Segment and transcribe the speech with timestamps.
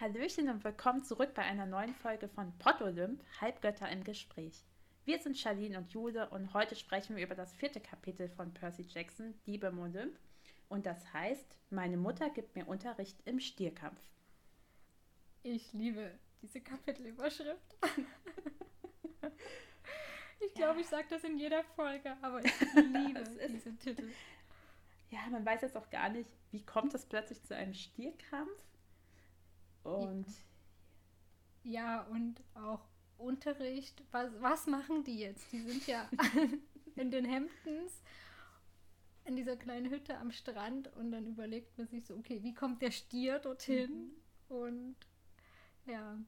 [0.00, 4.64] Hallöchen und willkommen zurück bei einer neuen Folge von Pottolymp, Halbgötter im Gespräch.
[5.04, 8.86] Wir sind Charlene und Jule und heute sprechen wir über das vierte Kapitel von Percy
[8.88, 10.18] Jackson, Diebe im Olymp.
[10.70, 14.00] Und das heißt, meine Mutter gibt mir Unterricht im Stierkampf.
[15.42, 17.76] Ich liebe diese Kapitelüberschrift.
[20.40, 24.10] ich glaube, ich sage das in jeder Folge, aber ich liebe diese Titel.
[25.10, 28.69] Ja, man weiß jetzt auch gar nicht, wie kommt es plötzlich zu einem Stierkampf?
[29.82, 30.26] Und
[31.62, 32.80] ja, und auch
[33.18, 34.02] Unterricht.
[34.12, 35.52] Was, was machen die jetzt?
[35.52, 36.08] Die sind ja
[36.96, 38.02] in den Hamptons
[39.24, 42.82] in dieser kleinen Hütte am Strand und dann überlegt man sich so, okay, wie kommt
[42.82, 44.12] der Stier dorthin?
[44.48, 44.56] Mhm.
[44.56, 44.96] Und
[45.86, 46.18] ja,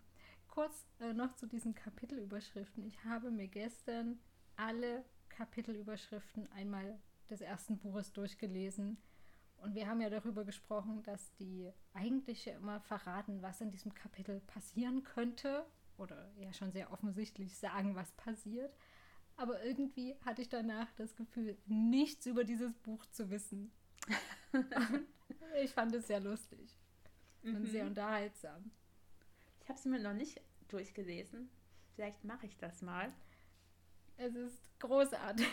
[0.49, 2.85] kurz äh, noch zu diesen Kapitelüberschriften.
[2.85, 4.21] Ich habe mir gestern
[4.57, 8.99] alle Kapitelüberschriften einmal des ersten Buches durchgelesen
[9.63, 13.95] und wir haben ja darüber gesprochen, dass die eigentlich ja immer verraten, was in diesem
[13.95, 15.65] Kapitel passieren könnte.
[15.99, 18.75] Oder ja schon sehr offensichtlich sagen, was passiert.
[19.37, 23.71] Aber irgendwie hatte ich danach das Gefühl, nichts über dieses Buch zu wissen.
[25.63, 26.77] ich fand es sehr lustig
[27.43, 27.57] mhm.
[27.57, 28.71] und sehr unterhaltsam.
[29.61, 31.49] Ich habe es mir noch nicht durchgelesen.
[31.95, 33.13] Vielleicht mache ich das mal.
[34.23, 35.49] Es ist großartig.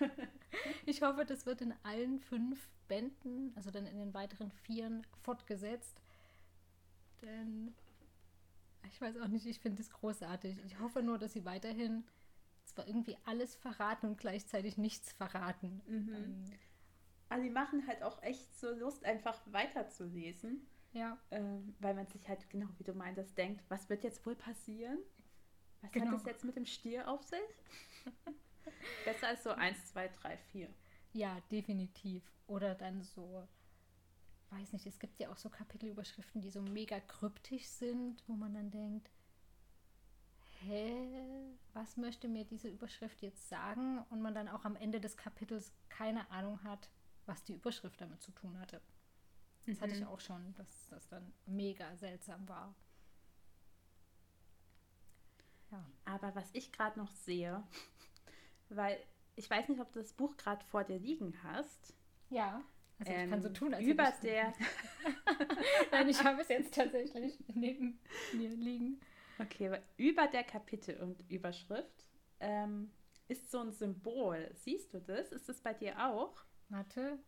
[0.86, 6.00] ich hoffe, das wird in allen fünf Bänden, also dann in den weiteren Vieren, fortgesetzt.
[7.20, 7.74] Denn
[8.88, 10.56] ich weiß auch nicht, ich finde es großartig.
[10.64, 12.04] Ich hoffe nur, dass sie weiterhin
[12.64, 15.82] zwar irgendwie alles verraten und gleichzeitig nichts verraten.
[15.86, 16.14] Mhm.
[16.14, 16.44] Ähm,
[17.28, 20.66] also die machen halt auch echt so Lust, einfach weiterzulesen.
[20.92, 21.18] Ja.
[21.30, 24.98] Ähm, weil man sich halt, genau wie du meintest, denkt, was wird jetzt wohl passieren?
[25.84, 26.06] Was genau.
[26.06, 27.38] hat das jetzt mit dem Stier auf sich?
[29.04, 30.68] Besser als so 1, 2, 3, 4.
[31.12, 32.22] Ja, definitiv.
[32.46, 33.46] Oder dann so,
[34.50, 38.54] weiß nicht, es gibt ja auch so Kapitelüberschriften, die so mega kryptisch sind, wo man
[38.54, 39.10] dann denkt,
[40.62, 43.98] hä, was möchte mir diese Überschrift jetzt sagen?
[44.10, 46.88] Und man dann auch am Ende des Kapitels keine Ahnung hat,
[47.26, 48.80] was die Überschrift damit zu tun hatte.
[49.66, 49.80] Das mhm.
[49.82, 50.08] hatte ich mhm.
[50.08, 52.74] auch schon, dass das dann mega seltsam war.
[55.74, 55.84] Ja.
[56.04, 57.62] Aber was ich gerade noch sehe,
[58.68, 58.98] weil
[59.36, 61.94] ich weiß nicht, ob du das Buch gerade vor dir liegen hast.
[62.30, 62.62] Ja.
[62.98, 64.52] Also ich ähm, kann so ähm, tun, als über der.
[65.90, 67.98] Nein, ich habe es jetzt tatsächlich neben
[68.32, 69.00] mir liegen.
[69.40, 72.04] Okay, über der Kapitel und Überschrift
[72.38, 72.92] ähm,
[73.26, 74.48] ist so ein Symbol.
[74.54, 75.32] Siehst du das?
[75.32, 76.44] Ist das bei dir auch?
[76.68, 77.18] Warte,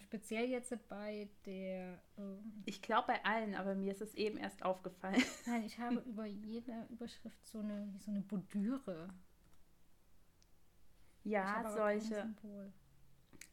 [0.00, 2.00] speziell jetzt bei der.
[2.18, 5.22] Ähm, ich glaube bei allen, aber mir ist es eben erst aufgefallen.
[5.46, 9.08] Nein, ich habe über jede Überschrift so eine, wie so eine Bordüre.
[11.24, 12.34] Ja, solche.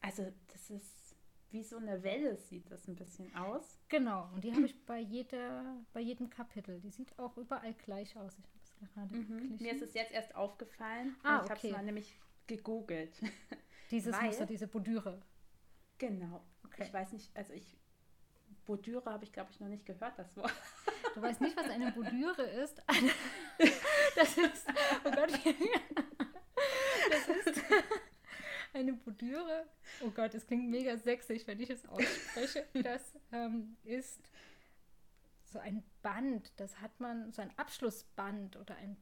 [0.00, 1.16] Also, das ist
[1.50, 3.78] wie so eine Welle, sieht das ein bisschen aus.
[3.88, 6.80] Genau, und die habe ich bei, jeder, bei jedem Kapitel.
[6.80, 8.38] Die sieht auch überall gleich aus.
[8.38, 9.56] Ich habe es gerade mhm.
[9.58, 11.16] Mir ist es jetzt erst aufgefallen.
[11.22, 11.50] Ah, ich okay.
[11.50, 13.20] habe es mal nämlich gegoogelt.
[13.90, 15.22] Dieses Weil, Muster, diese Bordüre.
[15.98, 16.44] Genau.
[16.64, 16.84] Okay.
[16.84, 17.76] Ich weiß nicht, also ich,
[18.64, 20.52] Bordüre habe ich glaube ich noch nicht gehört, das Wort.
[21.14, 22.82] Du weißt nicht, was eine Bordüre ist?
[24.16, 24.66] Das ist,
[25.04, 25.30] oh Gott,
[27.10, 27.62] das ist
[28.72, 29.66] eine Bordüre.
[30.00, 32.66] Oh Gott, es klingt mega sexig, wenn ich es ausspreche.
[32.82, 34.20] Das ähm, ist
[35.44, 38.96] so ein Band, das hat man, so ein Abschlussband oder ein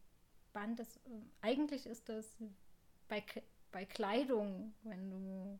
[0.52, 2.36] Band, das äh, eigentlich ist das
[3.08, 3.22] bei,
[3.72, 5.58] bei Kleidung, wenn du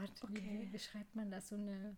[0.00, 0.60] Gott, okay.
[0.62, 1.48] wie, wie schreibt man das?
[1.48, 1.96] So eine.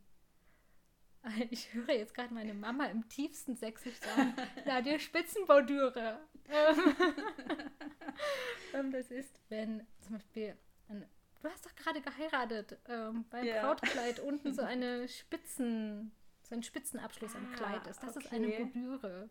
[1.50, 4.34] Ich höre jetzt gerade meine Mama im tiefsten Sächsisch sagen,
[4.66, 6.20] na, die Spitzenbordüre.
[8.92, 10.56] Das ist, wenn zum Beispiel,
[10.88, 11.04] ein,
[11.40, 13.62] du hast doch gerade geheiratet, ähm, beim ja.
[13.62, 18.02] Brautkleid unten so eine Spitzen, so ein Spitzenabschluss ah, am Kleid ist.
[18.02, 18.26] Das okay.
[18.26, 19.30] ist eine Bordüre.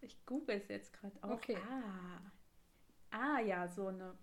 [0.00, 1.30] Ich google es jetzt gerade auch.
[1.30, 1.56] Okay.
[1.70, 2.20] Ah.
[3.10, 4.16] ah, ja, so eine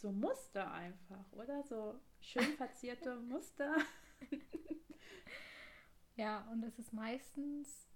[0.00, 1.62] so Muster einfach, oder?
[1.62, 3.76] So schön verzierte Muster.
[6.16, 7.86] ja, und es ist meistens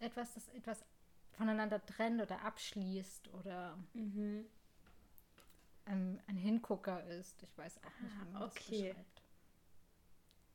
[0.00, 0.84] etwas, das etwas
[1.30, 4.44] voneinander trennt oder abschließt oder mhm.
[5.84, 7.42] ein, ein, Hingucker ist.
[7.42, 8.48] Ich weiß auch nicht, wie man okay.
[8.48, 9.22] das beschreibt.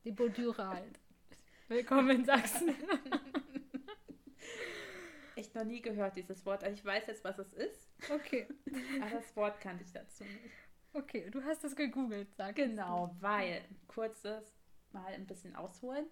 [0.04, 1.00] Die Bordüre halt.
[1.70, 2.76] Willkommen in Sachsen.
[5.38, 6.64] Echt noch nie gehört, dieses Wort.
[6.64, 7.90] Also ich weiß jetzt, was es ist.
[8.12, 8.48] Okay.
[9.02, 10.52] Aber das Wort kannte ich dazu nicht.
[10.94, 13.22] Okay, du hast es gegoogelt, sag Genau, du.
[13.22, 14.52] weil, kurzes
[14.92, 16.08] mal ein bisschen ausholen.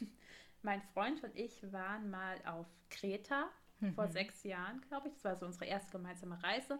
[0.62, 3.50] mein Freund und ich waren mal auf Kreta
[3.80, 3.94] mhm.
[3.94, 5.14] vor sechs Jahren, glaube ich.
[5.14, 6.78] Das war so unsere erste gemeinsame Reise.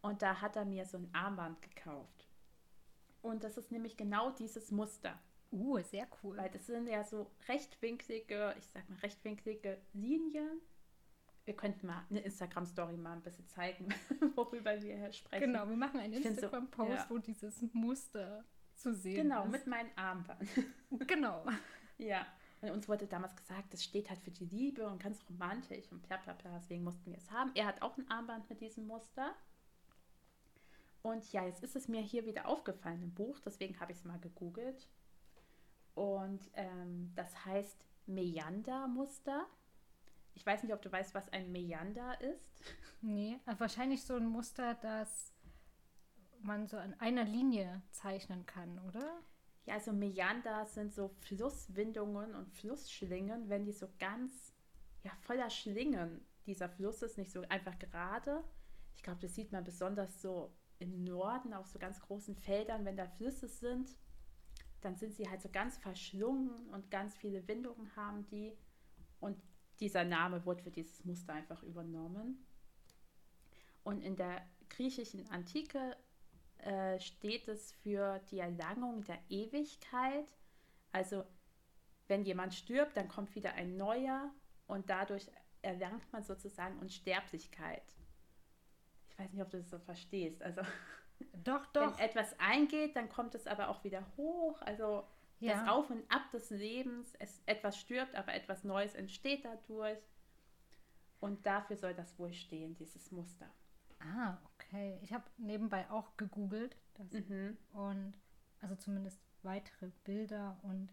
[0.00, 2.28] Und da hat er mir so ein Armband gekauft.
[3.20, 5.18] Und das ist nämlich genau dieses Muster.
[5.50, 6.36] Uh, sehr cool.
[6.36, 10.60] Weil das sind ja so rechtwinklige, ich sag mal rechtwinklige Linien.
[11.46, 13.88] Wir könnten mal eine Instagram-Story mal ein bisschen zeigen,
[14.34, 15.52] worüber wir hier sprechen.
[15.52, 17.06] Genau, wir machen einen so- Instagram-Post, ja.
[17.08, 18.44] wo dieses Muster
[18.74, 19.52] zu sehen Genau, ist.
[19.52, 20.48] mit meinem Armband.
[21.06, 21.44] Genau.
[21.98, 22.26] ja.
[22.62, 26.02] Und uns wurde damals gesagt, das steht halt für die Liebe und ganz romantisch und
[26.06, 26.58] bla bla bla.
[26.58, 27.52] Deswegen mussten wir es haben.
[27.54, 29.34] Er hat auch ein Armband mit diesem Muster.
[31.02, 34.04] Und ja, jetzt ist es mir hier wieder aufgefallen im Buch, deswegen habe ich es
[34.04, 34.88] mal gegoogelt.
[35.94, 39.46] Und ähm, das heißt Meander-Muster.
[40.36, 42.62] Ich weiß nicht, ob du weißt, was ein Meander ist.
[43.00, 45.34] Nee, also wahrscheinlich so ein Muster, das
[46.42, 49.22] man so an einer Linie zeichnen kann, oder?
[49.64, 54.54] Ja, also Meander sind so Flusswindungen und Flussschlingen, wenn die so ganz,
[55.02, 56.24] ja, voller Schlingen.
[56.44, 58.44] Dieser Fluss ist nicht so einfach gerade.
[58.94, 62.96] Ich glaube, das sieht man besonders so im Norden auf so ganz großen Feldern, wenn
[62.96, 63.96] da Flüsse sind.
[64.82, 68.56] Dann sind sie halt so ganz verschlungen und ganz viele Windungen haben die.
[69.18, 69.42] Und
[69.80, 72.46] dieser Name wurde für dieses Muster einfach übernommen.
[73.84, 75.96] Und in der griechischen Antike
[76.58, 80.26] äh, steht es für die Erlangung der Ewigkeit.
[80.92, 81.24] Also
[82.08, 84.32] wenn jemand stirbt, dann kommt wieder ein neuer
[84.66, 85.30] und dadurch
[85.62, 87.82] erlangt man sozusagen Unsterblichkeit.
[89.10, 90.42] Ich weiß nicht, ob du das so verstehst.
[90.42, 90.62] Also
[91.44, 91.98] Doch, doch.
[91.98, 94.60] wenn etwas eingeht, dann kommt es aber auch wieder hoch.
[94.62, 95.06] Also
[95.40, 95.72] das Ja.
[95.72, 97.14] Auf und Ab des Lebens.
[97.18, 99.98] Es, etwas stirbt, aber etwas Neues entsteht dadurch.
[101.20, 103.50] Und dafür soll das wohl stehen, dieses Muster.
[104.00, 104.98] Ah, okay.
[105.02, 107.56] Ich habe nebenbei auch gegoogelt das Mhm.
[107.72, 108.14] und
[108.60, 110.92] also zumindest weitere Bilder und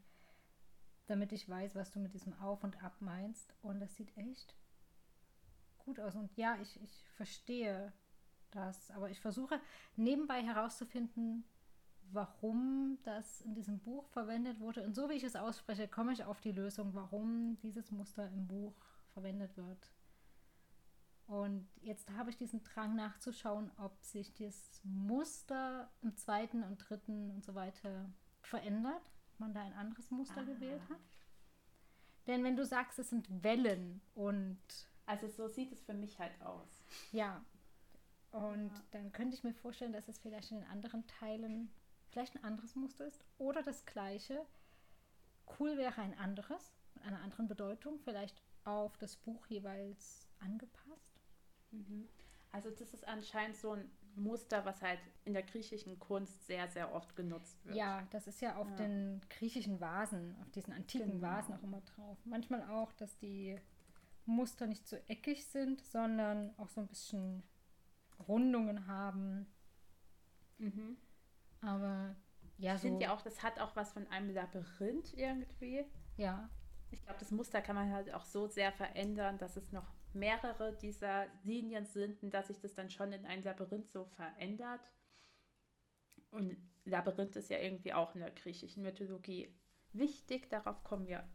[1.08, 3.54] damit ich weiß, was du mit diesem Auf und Ab meinst.
[3.62, 4.56] Und das sieht echt
[5.80, 6.16] gut aus.
[6.16, 7.92] Und ja, ich, ich verstehe
[8.52, 9.60] das, aber ich versuche
[9.96, 11.44] nebenbei herauszufinden,
[12.14, 14.84] warum das in diesem Buch verwendet wurde.
[14.84, 18.48] Und so wie ich es ausspreche, komme ich auf die Lösung, warum dieses Muster im
[18.48, 18.76] Buch
[19.14, 19.92] verwendet wird.
[21.28, 27.32] Und jetzt habe ich diesen Drang nachzuschauen, ob sich das Muster im zweiten und dritten
[27.32, 28.10] und so weiter
[28.42, 29.02] verändert,
[29.34, 30.44] ob man da ein anderes Muster Ah.
[30.44, 31.00] gewählt hat.
[32.28, 34.60] Denn wenn du sagst, es sind Wellen und
[35.06, 36.84] Also so sieht es für mich halt aus.
[37.12, 37.44] ja,
[38.32, 38.84] und Ja.
[38.92, 41.72] dann könnte ich mir vorstellen, dass es vielleicht in den anderen Teilen
[42.14, 44.46] vielleicht ein anderes Muster ist oder das gleiche.
[45.60, 51.20] Cool wäre ein anderes, mit einer anderen Bedeutung, vielleicht auf das Buch jeweils angepasst.
[51.72, 52.08] Mhm.
[52.52, 56.94] Also das ist anscheinend so ein Muster, was halt in der griechischen Kunst sehr, sehr
[56.94, 57.76] oft genutzt wird.
[57.76, 58.76] Ja, das ist ja auf Ja.
[58.76, 61.24] den griechischen Vasen, auf diesen antiken Genau.
[61.24, 62.18] Vasen auch immer drauf.
[62.26, 63.60] Manchmal auch, dass die
[64.26, 67.42] Muster nicht so eckig sind, sondern auch so ein bisschen
[68.28, 69.48] Rundungen haben.
[70.60, 70.96] Mhm.
[71.64, 72.16] Aber
[72.58, 72.88] ja, Ich so.
[72.88, 75.86] finde ja auch, das hat auch was von einem Labyrinth irgendwie.
[76.18, 76.50] ja,
[76.92, 80.76] Ich glaube, das Muster kann man halt auch so sehr verändern, dass es noch mehrere
[80.78, 84.82] dieser Linien sind und dass sich das dann schon in ein Labyrinth so verändert.
[86.30, 89.56] Und Labyrinth ist ja irgendwie auch in der griechischen Mythologie
[89.94, 90.50] wichtig.
[90.50, 91.28] Darauf kommen wir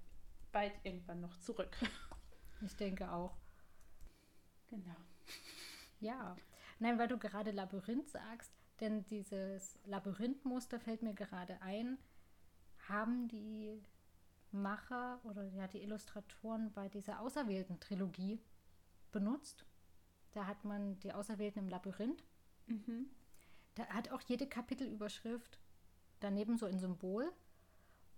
[0.53, 1.77] bald irgendwann noch zurück.
[2.65, 3.37] ich denke auch.
[4.69, 4.97] genau.
[6.01, 6.37] Ja.
[6.79, 11.99] Nein, weil du gerade Labyrinth sagst, denn dieses Labyrinthmuster fällt mir gerade ein,
[12.89, 13.83] haben die
[14.51, 18.41] Macher oder ja die Illustratoren bei dieser auserwählten Trilogie
[19.13, 19.65] benutzt.
[20.33, 22.25] Da hat man die Auserwählten im Labyrinth.
[22.67, 23.11] Mhm.
[23.75, 25.59] Da hat auch jede Kapitelüberschrift
[26.21, 27.33] daneben so ein Symbol.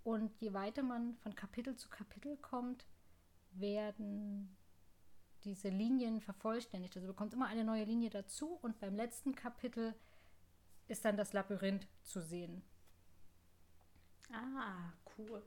[0.02, 2.86] Und je weiter man von Kapitel zu Kapitel kommt,
[3.52, 4.56] werden
[5.44, 6.96] diese Linien vervollständigt.
[6.96, 9.94] Also bekommt immer eine neue Linie dazu und beim letzten Kapitel
[10.90, 12.62] ist dann das Labyrinth zu sehen.
[14.32, 15.42] Ah, cool.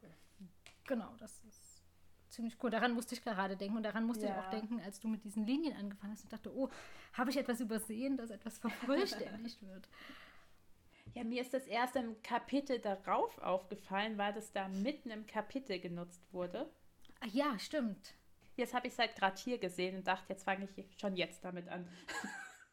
[0.86, 1.82] Genau, das ist
[2.30, 2.70] ziemlich cool.
[2.70, 4.42] Daran musste ich gerade denken und daran musste ich Ja.
[4.46, 6.70] auch denken, als du mit diesen Linien angefangen hast und dachte, oh,
[7.14, 9.88] habe ich etwas übersehen, dass etwas vervollständigt wird.
[11.14, 15.80] Ja, mir ist das erst im Kapitel darauf aufgefallen, weil das da mitten im Kapitel
[15.80, 16.70] genutzt wurde.
[17.20, 18.16] Ah, ja, stimmt.
[18.56, 21.44] Jetzt habe ich es halt gerade hier gesehen und dachte, jetzt fange ich schon jetzt
[21.46, 21.88] damit an.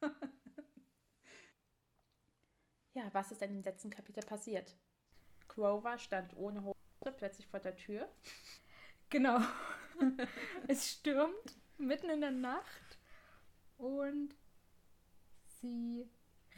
[2.94, 4.76] ja, was ist denn im letzten Kapitel passiert?
[5.48, 8.08] Grover stand ohne Hose plötzlich vor der Tür.
[9.08, 9.40] Genau.
[10.68, 12.98] es stürmt mitten in der Nacht
[13.78, 14.34] und
[15.60, 16.08] sie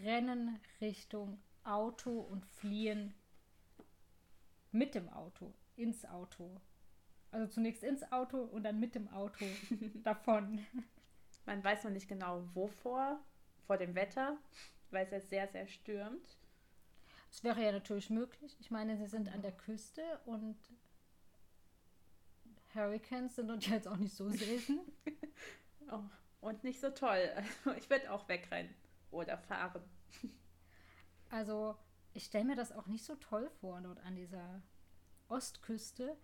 [0.01, 3.15] rennen Richtung Auto und fliehen
[4.73, 6.61] mit dem Auto, ins Auto.
[7.31, 9.45] Also zunächst ins Auto und dann mit dem Auto
[10.03, 10.65] davon.
[11.47, 13.21] Man weiß noch nicht genau wovor,
[13.67, 14.39] vor dem Wetter,
[14.93, 16.37] weil es ja sehr, sehr stürmt.
[17.31, 18.57] es wäre ja natürlich möglich.
[18.61, 20.57] Ich meine, sie sind an der Küste und
[22.75, 24.81] Hurricanes sind uns jetzt auch nicht so selten.
[25.91, 26.03] oh,
[26.41, 27.31] und nicht so toll.
[27.37, 28.75] Also ich würde auch wegrennen
[29.11, 29.83] oder fahren.
[31.31, 31.77] Also
[32.13, 34.63] ich stelle mir das auch nicht so toll vor dort an dieser
[35.29, 36.17] Ostküste,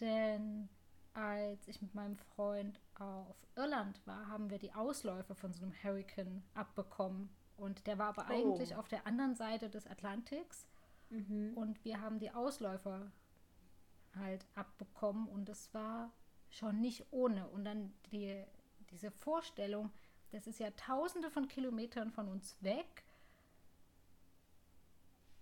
[0.00, 0.68] denn
[1.14, 5.72] als ich mit meinem Freund auf Irland war, haben wir die Ausläufer von so einem
[5.82, 7.30] Hurricane abbekommen.
[7.56, 8.32] Und der war aber oh.
[8.32, 10.66] eigentlich auf der anderen Seite des Atlantiks.
[11.10, 11.52] Mhm.
[11.56, 13.10] Und wir haben die Ausläufer
[14.14, 15.28] halt abbekommen.
[15.28, 16.12] Und es war
[16.50, 17.48] schon nicht ohne.
[17.48, 18.44] Und dann die,
[18.90, 19.90] diese Vorstellung,
[20.30, 23.04] das ist ja tausende von Kilometern von uns weg.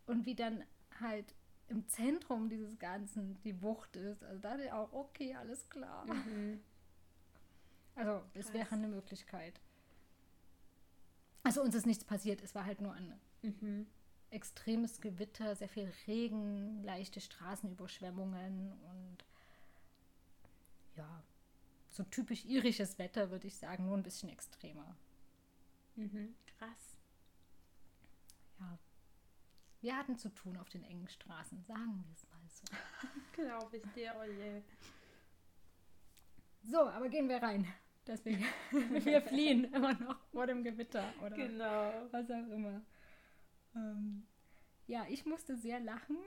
[0.07, 0.65] Und wie dann
[1.01, 1.35] halt
[1.69, 4.23] im Zentrum dieses Ganzen die Wucht ist.
[4.23, 6.05] Also da ist auch, okay, alles klar.
[6.07, 6.61] Mhm.
[7.95, 9.61] Also es wäre eine Möglichkeit.
[11.45, 13.87] Also uns ist nichts passiert, es war halt nur ein mhm.
[14.31, 19.25] extremes Gewitter, sehr viel Regen, leichte Straßenüberschwemmungen und
[20.97, 21.23] ja,
[21.91, 24.97] so typisch irisches Wetter, würde ich sagen, nur ein bisschen extremer.
[25.97, 26.35] Mhm.
[26.59, 26.97] Krass.
[28.59, 28.79] Ja,
[29.83, 32.65] wir hatten zu tun auf den engen Straßen, sagen wir es mal so.
[33.43, 34.63] Glaube ich dir, oh je.
[36.63, 37.67] So, aber gehen wir rein.
[38.07, 41.93] Deswegen, wir fliehen immer noch vor dem Gewitter oder genau.
[42.11, 42.83] was auch immer.
[43.75, 44.27] Ähm,
[44.87, 46.19] ja, ich musste sehr lachen,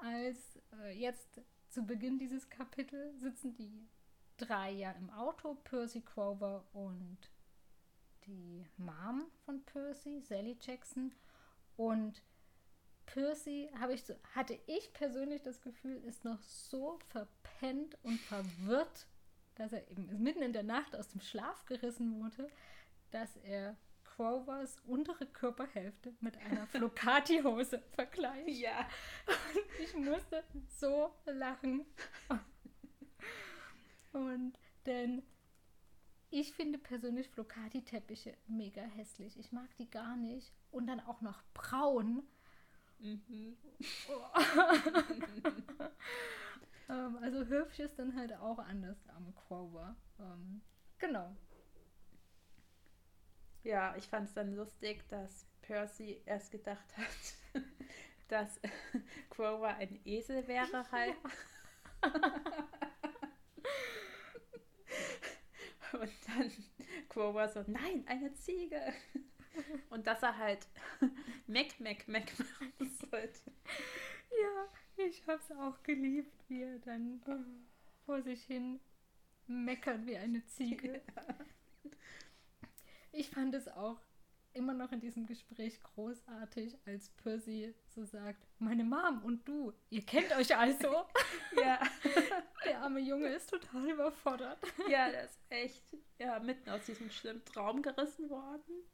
[0.00, 3.88] als äh, jetzt zu Beginn dieses Kapitels sitzen die
[4.36, 7.18] drei ja im Auto, Percy Grover und
[8.26, 11.14] die Mom von Percy, Sally Jackson.
[11.76, 12.22] Und
[13.06, 19.06] Percy habe ich so, hatte ich persönlich das Gefühl, ist noch so verpennt und verwirrt,
[19.56, 22.48] dass er eben mitten in der Nacht aus dem Schlaf gerissen wurde,
[23.10, 28.48] dass er Crovers untere Körperhälfte mit einer Flocati-Hose vergleicht.
[28.48, 28.88] Ja.
[29.26, 31.84] Und ich musste so lachen.
[34.12, 35.22] Und denn
[36.30, 39.38] ich finde persönlich Flocati-Teppiche mega hässlich.
[39.38, 40.52] Ich mag die gar nicht.
[40.70, 42.26] Und dann auch noch braun.
[42.98, 43.56] Mhm.
[46.88, 49.96] ähm, also hübsch ist dann halt auch anders am Quover.
[50.18, 50.62] Ähm,
[50.98, 51.36] genau.
[53.62, 57.64] Ja, ich fand es dann lustig, dass Percy erst gedacht hat,
[58.28, 58.60] dass
[59.30, 61.16] Quover ein Esel wäre halt.
[65.92, 66.52] Und dann
[67.08, 68.92] Quover so, nein, eine Ziege.
[69.90, 70.68] Und dass er halt
[71.46, 73.40] Mac, Mac, Mac machen sollte.
[74.30, 77.20] Ja, ich hab's auch geliebt, wie er dann
[78.04, 78.80] vor sich hin
[79.46, 81.02] meckert wie eine Ziege.
[81.16, 81.92] Ja.
[83.12, 83.98] Ich fand es auch
[84.52, 90.04] immer noch in diesem Gespräch großartig, als Percy so sagt, meine Mom und du, ihr
[90.04, 91.04] kennt euch also.
[91.56, 91.80] ja.
[92.64, 94.58] Der arme Junge ist total überfordert.
[94.88, 98.84] Ja, der ist echt ja, mitten aus diesem schlimmen Traum gerissen worden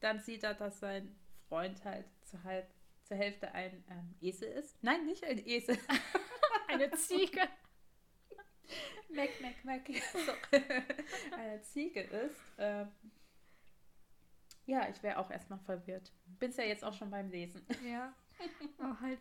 [0.00, 1.16] dann sieht er, dass sein
[1.48, 2.68] Freund halt zur, halb,
[3.08, 4.82] zur Hälfte ein ähm, Esel ist.
[4.82, 5.78] Nein, nicht ein Esel.
[6.68, 7.40] Eine Ziege.
[9.08, 9.88] Mac, Mac, Mac.
[11.32, 12.36] Eine Ziege ist.
[12.58, 12.88] Ähm,
[14.66, 16.12] ja, ich wäre auch erstmal verwirrt.
[16.38, 17.64] Bin es ja jetzt auch schon beim Lesen.
[17.82, 18.14] Ja.
[18.76, 19.18] Aber halt,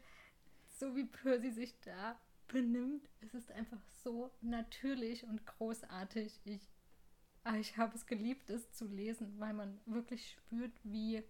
[0.68, 6.42] so wie Percy sich da benimmt, es ist einfach so natürlich und großartig.
[6.44, 6.68] Ich
[7.48, 11.24] ah, ich habe es geliebt, es zu lesen, weil man wirklich spürt, wie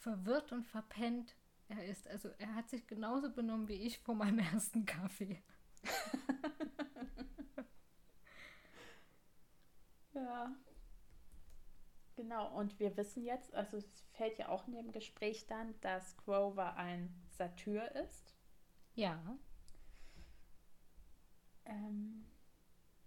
[0.00, 1.36] verwirrt und verpennt
[1.68, 2.08] er ist.
[2.08, 5.42] Also er hat sich genauso benommen wie ich vor meinem ersten Kaffee.
[10.14, 10.54] ja.
[12.16, 16.16] Genau, und wir wissen jetzt, also es fällt ja auch in dem Gespräch dann, dass
[16.18, 18.34] Grover ein Satyr ist.
[18.94, 19.38] Ja.
[21.64, 22.26] Ähm,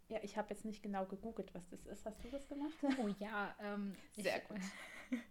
[0.07, 2.05] ja, ich habe jetzt nicht genau gegoogelt, was das ist.
[2.05, 2.73] Hast du das gemacht?
[3.00, 4.62] Oh ja, ähm, sehr ich, gut.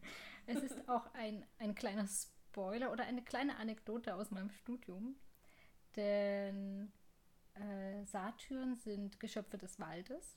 [0.47, 5.17] es ist auch ein, ein kleiner Spoiler oder eine kleine Anekdote aus meinem Studium.
[5.97, 6.93] Denn
[7.55, 10.37] äh, Satyren sind Geschöpfe des Waldes.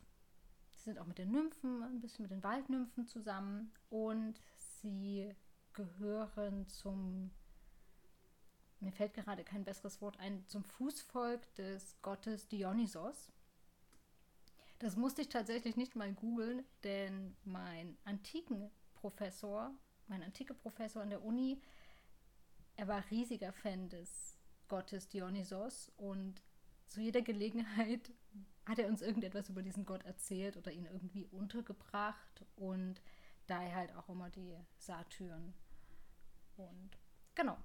[0.73, 3.73] Sie sind auch mit den Nymphen, ein bisschen mit den Waldnymphen zusammen.
[3.89, 5.33] Und sie
[5.73, 7.31] gehören zum,
[8.79, 13.31] mir fällt gerade kein besseres Wort ein, zum Fußvolk des Gottes Dionysos.
[14.79, 19.73] Das musste ich tatsächlich nicht mal googeln, denn mein antiken Professor,
[20.07, 21.61] mein antike Professor an der Uni,
[22.75, 26.41] er war riesiger Fan des Gottes Dionysos und
[26.87, 28.11] zu jeder Gelegenheit
[28.65, 33.01] hat er uns irgendetwas über diesen Gott erzählt oder ihn irgendwie untergebracht und
[33.47, 35.53] daher halt auch immer die Satyren.
[36.57, 36.97] Und
[37.35, 37.57] Genau.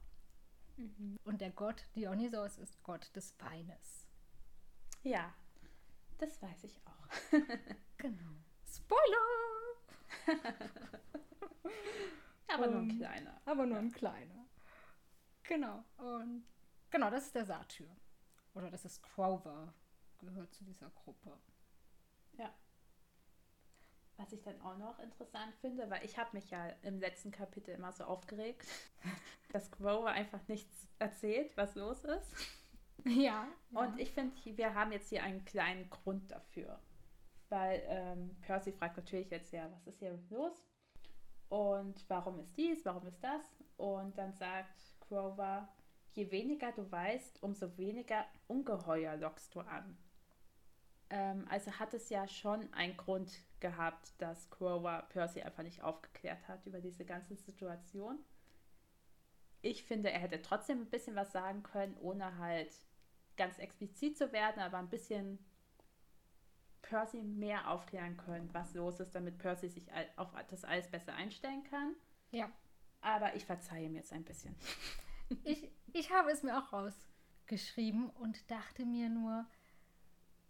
[0.76, 1.18] Mhm.
[1.24, 4.04] Und der Gott Dionysos ist Gott des Weines.
[5.02, 5.32] Ja,
[6.18, 7.08] das weiß ich auch.
[7.96, 8.34] genau.
[8.66, 9.16] Spoiler!
[12.54, 13.40] aber um, nur ein kleiner.
[13.44, 14.46] Aber nur ein kleiner.
[15.44, 15.84] Genau.
[15.96, 16.44] Und
[16.90, 17.88] genau, das ist der Satyr.
[18.54, 19.72] Oder das ist Crover,
[20.18, 21.38] gehört zu dieser Gruppe.
[22.36, 22.52] Ja.
[24.16, 27.74] Was ich dann auch noch interessant finde, weil ich habe mich ja im letzten Kapitel
[27.74, 28.66] immer so aufgeregt,
[29.52, 32.34] dass Grover einfach nichts erzählt, was los ist.
[33.06, 33.48] Ja.
[33.72, 34.02] Und ja.
[34.02, 36.78] ich finde, wir haben jetzt hier einen kleinen Grund dafür.
[37.48, 40.52] Weil ähm, Percy fragt natürlich jetzt ja, was ist hier los?
[41.50, 43.42] Und warum ist dies, warum ist das?
[43.76, 45.68] Und dann sagt Grover,
[46.12, 49.98] je weniger du weißt, umso weniger Ungeheuer lockst du an.
[51.10, 56.46] Ähm, also hat es ja schon einen Grund gehabt, dass Grover Percy einfach nicht aufgeklärt
[56.46, 58.20] hat über diese ganze Situation.
[59.60, 62.72] Ich finde, er hätte trotzdem ein bisschen was sagen können, ohne halt
[63.36, 65.44] ganz explizit zu werden, aber ein bisschen
[66.90, 71.62] Percy mehr aufklären können, was los ist, damit Percy sich auf das alles besser einstellen
[71.62, 71.94] kann.
[72.32, 72.50] Ja.
[73.00, 74.54] Aber ich verzeihe ihm jetzt ein bisschen.
[75.44, 79.46] Ich, ich habe es mir auch rausgeschrieben und dachte mir nur,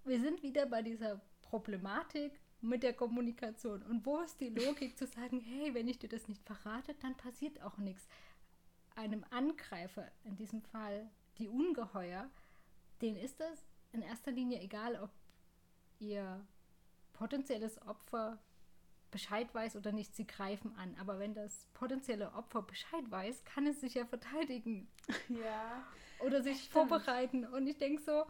[0.04, 3.82] wir sind wieder bei dieser Problematik mit der Kommunikation.
[3.82, 7.14] Und wo ist die Logik zu sagen, hey, wenn ich dir das nicht verrate, dann
[7.18, 8.08] passiert auch nichts.
[8.96, 12.30] Einem Angreifer, in diesem Fall die Ungeheuer,
[13.02, 15.10] denen ist das in erster Linie egal, ob
[16.00, 16.44] ihr
[17.12, 18.38] potenzielles Opfer
[19.10, 20.94] Bescheid weiß oder nicht, sie greifen an.
[21.00, 24.88] Aber wenn das potenzielle Opfer Bescheid weiß, kann es sich ja verteidigen.
[25.28, 25.84] Ja.
[26.20, 27.46] Oder sich vorbereiten.
[27.46, 28.24] Und ich denke so,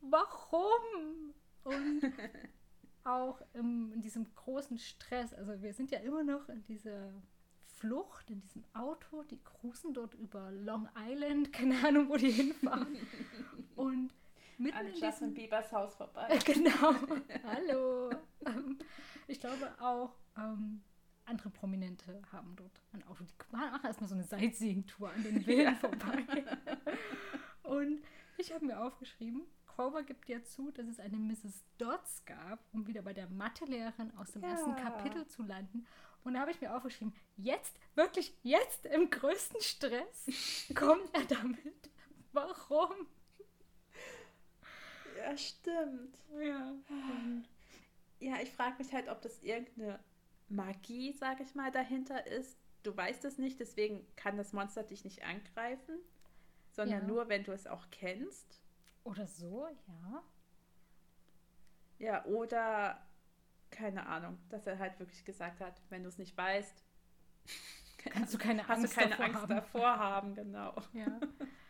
[0.00, 1.34] warum?
[1.64, 2.00] Und
[3.04, 7.12] auch im, in diesem großen Stress, also wir sind ja immer noch in dieser
[7.64, 12.96] Flucht, in diesem Auto, die cruisen dort über Long Island, keine Ahnung, wo die hinfahren.
[13.76, 14.12] Und
[14.58, 16.38] mitten An in Justin Biebers Haus vorbei.
[16.44, 16.70] Genau.
[17.44, 18.10] Hallo.
[18.46, 18.78] Ähm,
[19.26, 20.82] ich glaube auch ähm,
[21.24, 23.24] andere Prominente haben dort ein Auto.
[23.24, 26.24] Die machen erstmal so eine Sightseeing-Tour an den Villen vorbei.
[27.62, 28.02] Und
[28.38, 31.64] ich habe mir aufgeschrieben, Grover gibt ja zu, dass es eine Mrs.
[31.78, 34.50] Dodds gab, um wieder bei der Mathelehrerin aus dem ja.
[34.50, 35.86] ersten Kapitel zu landen.
[36.24, 40.26] Und da habe ich mir aufgeschrieben, jetzt, wirklich jetzt im größten Stress
[40.74, 41.90] kommt er damit.
[42.32, 43.06] Warum?
[45.26, 46.18] Ja, stimmt.
[46.40, 46.74] Ja.
[48.20, 49.98] ja, ich frage mich halt, ob das irgendeine
[50.48, 52.56] Magie, sage ich mal, dahinter ist.
[52.82, 55.98] Du weißt es nicht, deswegen kann das Monster dich nicht angreifen,
[56.70, 57.06] sondern ja.
[57.06, 58.60] nur, wenn du es auch kennst.
[59.02, 60.22] Oder so, ja.
[61.98, 63.04] Ja, oder
[63.70, 66.84] keine Ahnung, dass er halt wirklich gesagt hat, wenn du es nicht weißt,
[67.96, 69.48] kannst du keine Angst, du keine davor, Angst haben.
[69.48, 70.34] davor haben.
[70.36, 70.76] Genau.
[70.92, 71.20] Ja.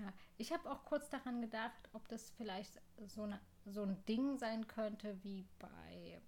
[0.00, 0.12] ja.
[0.38, 4.66] Ich habe auch kurz daran gedacht, ob das vielleicht so, eine, so ein Ding sein
[4.66, 6.20] könnte wie bei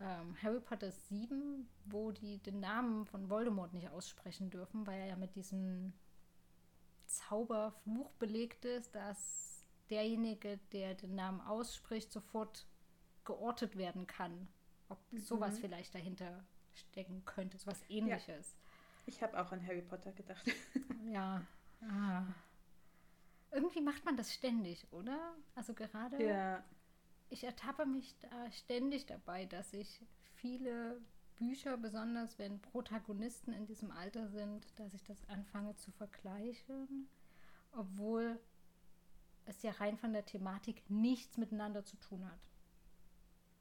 [0.00, 5.06] ähm, Harry Potter 7, wo die den Namen von Voldemort nicht aussprechen dürfen, weil er
[5.06, 5.92] ja mit diesem
[7.06, 12.66] Zauberfluch belegt ist, dass derjenige, der den Namen ausspricht, sofort
[13.24, 14.48] geortet werden kann.
[14.88, 15.18] Ob mhm.
[15.18, 18.52] sowas vielleicht dahinter stecken könnte, sowas ähnliches.
[18.52, 18.58] Ja.
[19.06, 20.44] Ich habe auch an Harry Potter gedacht.
[21.12, 21.42] ja.
[21.82, 22.24] Ah.
[23.52, 25.34] Irgendwie macht man das ständig, oder?
[25.54, 26.22] Also gerade.
[26.24, 26.64] Ja.
[27.28, 31.00] Ich ertappe mich da ständig dabei, dass ich viele
[31.36, 37.08] Bücher, besonders wenn Protagonisten in diesem Alter sind, dass ich das anfange zu vergleichen,
[37.72, 38.38] obwohl
[39.44, 42.40] es ja rein von der Thematik nichts miteinander zu tun hat.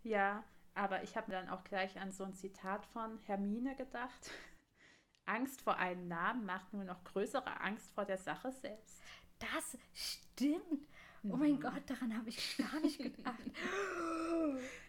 [0.03, 4.31] Ja, aber ich habe dann auch gleich an so ein Zitat von Hermine gedacht.
[5.25, 9.01] Angst vor einem Namen macht nur noch größere Angst vor der Sache selbst.
[9.41, 10.87] Das stimmt.
[11.23, 11.59] Oh mein.
[11.59, 13.39] Gott, daran habe ich gar nicht gedacht.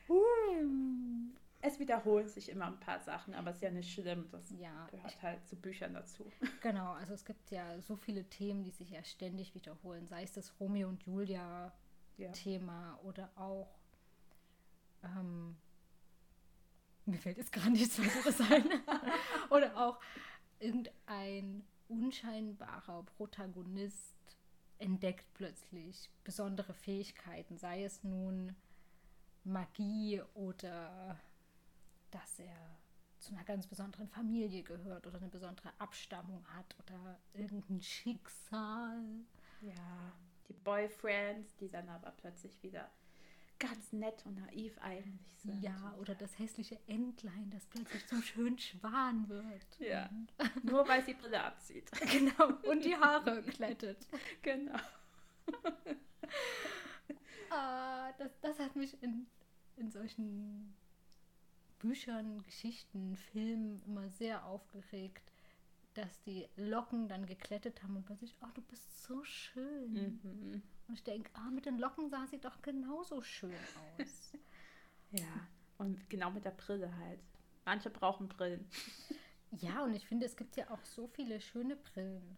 [0.09, 0.67] uh
[1.63, 4.29] es wiederholen sich immer ein paar Sachen, aber es ist ja nicht schlimm.
[4.33, 6.31] Das ja, gehört halt zu Büchern dazu.
[6.61, 10.07] Genau, also es gibt ja so viele Themen, die sich ja ständig wiederholen.
[10.09, 11.73] Sei es das Romeo und Julia
[12.19, 12.33] ja.
[12.33, 13.79] Thema oder auch
[15.05, 15.57] ähm,
[17.07, 18.65] mir fällt jetzt gar nichts weiteres ein.
[19.51, 20.01] oder auch
[20.59, 24.17] irgendein unscheinbarer Protagonist
[24.83, 28.55] entdeckt plötzlich besondere Fähigkeiten, sei es nun
[29.45, 31.19] Magie oder
[32.11, 32.57] dass er
[33.19, 39.01] zu einer ganz besonderen Familie gehört oder eine besondere Abstammung hat oder irgendein Schicksal.
[39.61, 40.13] Ja,
[40.49, 42.91] die Boyfriends, die dann aber plötzlich wieder
[43.63, 45.63] ganz nett und naiv eigentlich sind.
[45.63, 49.79] Ja, oder das hässliche Entlein, das plötzlich zum schönen Schwan wird.
[49.79, 50.11] Ja.
[50.65, 51.89] Nur weil sie Brille abzieht.
[52.13, 52.49] Genau.
[52.69, 54.07] Und die Haare glättet.
[54.43, 54.79] Genau.
[57.51, 59.27] ah, das, das hat mich in,
[59.77, 60.75] in solchen
[61.79, 65.31] Büchern, Geschichten, Filmen immer sehr aufgeregt,
[65.95, 69.93] dass die Locken dann geklettet haben und plötzlich, oh, du bist so schön.
[69.93, 70.63] Mhm.
[70.93, 73.55] Und ich denke, ah, mit den Locken sah sie doch genauso schön
[73.99, 74.33] aus.
[75.11, 75.47] Ja,
[75.79, 77.21] und genau mit der Brille halt.
[77.65, 78.69] Manche brauchen Brillen.
[79.53, 82.37] Ja, und ich finde, es gibt ja auch so viele schöne Brillen.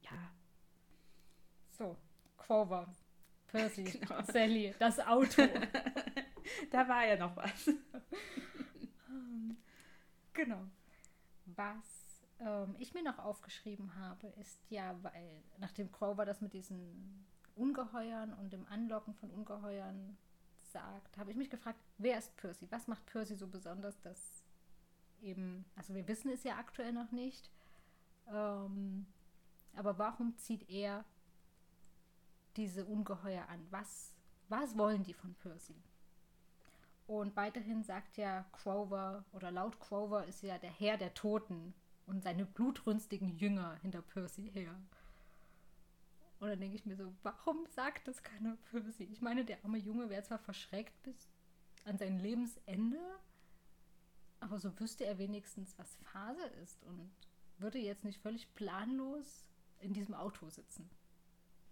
[0.00, 0.32] Ja.
[1.70, 1.98] So,
[2.38, 2.94] Quover,
[3.46, 4.22] Percy, Genau.
[4.22, 5.42] Sally, das Auto.
[6.70, 7.70] Da war ja noch was.
[10.32, 10.62] Genau.
[11.44, 17.26] Was ähm, ich mir noch aufgeschrieben habe, ist ja, weil nachdem Crower das mit diesen
[17.56, 20.16] Ungeheuern und dem Anlocken von Ungeheuern
[20.72, 22.66] sagt, habe ich mich gefragt, wer ist Percy?
[22.70, 24.44] Was macht Percy so besonders, dass
[25.22, 27.50] eben, also wir wissen es ja aktuell noch nicht,
[28.28, 29.06] ähm,
[29.74, 31.04] aber warum zieht er
[32.56, 33.66] diese Ungeheuer an?
[33.70, 34.12] Was,
[34.48, 35.76] was wollen die von Percy?
[37.06, 41.74] Und weiterhin sagt ja Crover, oder laut Crover ist ja der Herr der Toten
[42.06, 44.74] und seine blutrünstigen Jünger hinter Percy her.
[46.38, 49.04] Und dann denke ich mir so, warum sagt das keiner Percy?
[49.04, 51.28] Ich meine, der arme Junge wäre zwar verschreckt bis
[51.84, 53.00] an sein Lebensende,
[54.40, 57.10] aber so wüsste er wenigstens, was Phase ist und
[57.58, 59.48] würde jetzt nicht völlig planlos
[59.80, 60.90] in diesem Auto sitzen.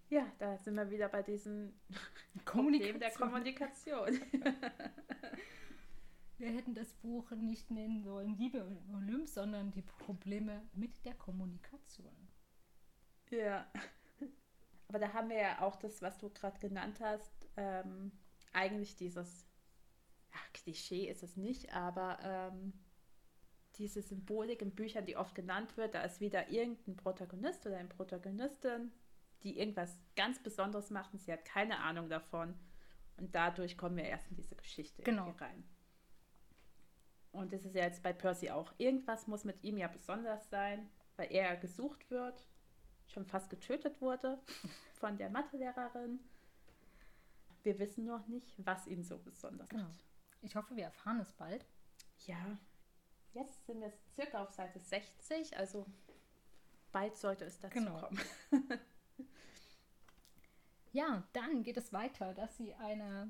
[0.08, 1.72] Ja, da sind wir wieder bei diesem
[2.44, 4.20] Problem der Kommunikation.
[6.36, 11.14] Wir hätten das Buch nicht nennen sollen Liebe im Olymp, sondern die Probleme mit der
[11.14, 12.12] Kommunikation.
[13.30, 13.70] Ja.
[14.94, 18.12] Aber da haben wir ja auch das, was du gerade genannt hast, ähm,
[18.52, 19.44] eigentlich dieses,
[20.32, 22.72] ach, Klischee ist es nicht, aber ähm,
[23.74, 27.88] diese Symbolik in Büchern, die oft genannt wird, da ist wieder irgendein Protagonist oder eine
[27.88, 28.92] Protagonistin,
[29.42, 32.54] die irgendwas ganz Besonderes macht und sie hat keine Ahnung davon.
[33.16, 35.30] Und dadurch kommen wir erst in diese Geschichte Genau.
[35.40, 35.64] rein.
[37.32, 38.72] Und das ist ja jetzt bei Percy auch.
[38.78, 42.46] Irgendwas muss mit ihm ja besonders sein, weil er gesucht wird,
[43.08, 44.38] schon fast getötet wurde
[44.94, 46.20] von der Mathelehrerin.
[47.62, 49.84] Wir wissen noch nicht, was ihn so besonders Genau.
[49.84, 50.04] macht.
[50.42, 51.64] Ich hoffe, wir erfahren es bald.
[52.26, 52.58] Ja,
[53.32, 55.86] jetzt sind wir circa auf Seite 60, also
[56.92, 58.00] bald sollte es dazu Genau.
[58.00, 58.20] kommen.
[60.92, 63.28] Ja, dann geht es weiter, dass sie einer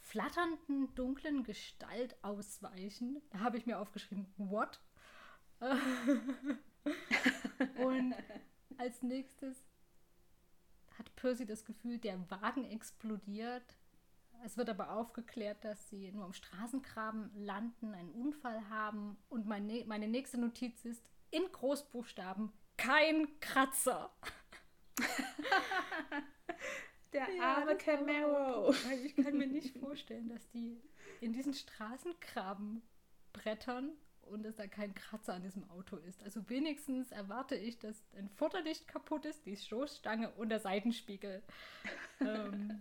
[0.00, 3.20] flatternden, dunklen Gestalt ausweichen.
[3.28, 4.80] Da habe ich mir aufgeschrieben, what?
[7.76, 8.14] Und
[8.78, 9.56] als nächstes
[10.98, 13.76] hat Percy das Gefühl, der Wagen explodiert.
[14.44, 19.16] Es wird aber aufgeklärt, dass sie nur am Straßengraben landen, einen Unfall haben.
[19.28, 24.10] Und meine, meine nächste Notiz ist in Großbuchstaben kein Kratzer.
[27.12, 28.74] Der Ja, arme Camaro.
[29.04, 30.82] Ich kann mir nicht vorstellen, dass die
[31.20, 32.82] in diesen Straßengraben
[33.32, 33.92] brettern
[34.26, 36.22] und dass da kein Kratzer an diesem Auto ist.
[36.22, 41.42] Also wenigstens erwarte ich, dass ein Vorderlicht kaputt ist, die Stoßstange und der Seitenspiegel.
[42.20, 42.80] ähm,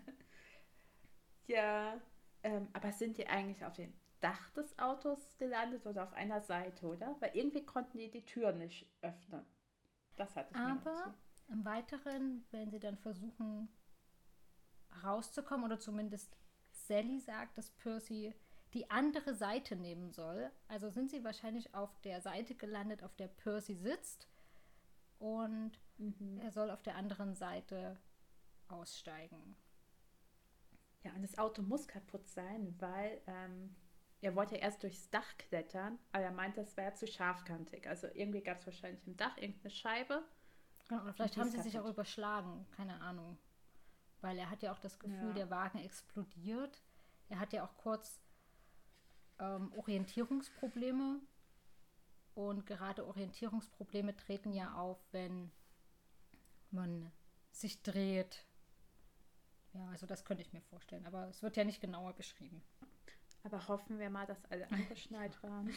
[1.47, 1.99] Ja,
[2.43, 6.87] ähm, aber sind die eigentlich auf dem Dach des Autos gelandet oder auf einer Seite,
[6.87, 7.15] oder?
[7.19, 9.45] Weil irgendwie konnten die die Tür nicht öffnen.
[10.15, 11.13] Das hatte ich aber
[11.49, 13.69] im Weiteren, wenn sie dann versuchen
[15.03, 16.37] rauszukommen oder zumindest
[16.71, 18.33] Sally sagt, dass Percy
[18.75, 20.51] die andere Seite nehmen soll.
[20.67, 24.27] Also sind sie wahrscheinlich auf der Seite gelandet, auf der Percy sitzt
[25.17, 26.39] und Mhm.
[26.41, 27.97] er soll auf der anderen Seite
[28.67, 29.55] aussteigen.
[31.03, 33.75] Ja, und das Auto muss kaputt sein, weil ähm,
[34.21, 37.87] er wollte erst durchs Dach klettern, aber er meinte, es wäre zu scharfkantig.
[37.87, 40.23] Also irgendwie gab es wahrscheinlich im Dach irgendeine Scheibe.
[40.89, 41.93] Genau, oder vielleicht haben sie sich auch kaputt.
[41.95, 43.37] überschlagen, keine Ahnung.
[44.21, 45.33] Weil er hat ja auch das Gefühl, Ja.
[45.33, 46.81] der Wagen explodiert.
[47.29, 48.19] Er hat ja auch kurz
[49.39, 51.21] ähm, Orientierungsprobleme.
[52.33, 55.51] Und gerade Orientierungsprobleme treten ja auf, wenn
[56.71, 57.11] man
[57.51, 58.45] sich dreht.
[59.73, 61.05] Ja, also das könnte ich mir vorstellen.
[61.05, 62.61] Aber es wird ja nicht genauer beschrieben.
[63.43, 65.71] Aber hoffen wir mal, dass alle angeschnallt waren.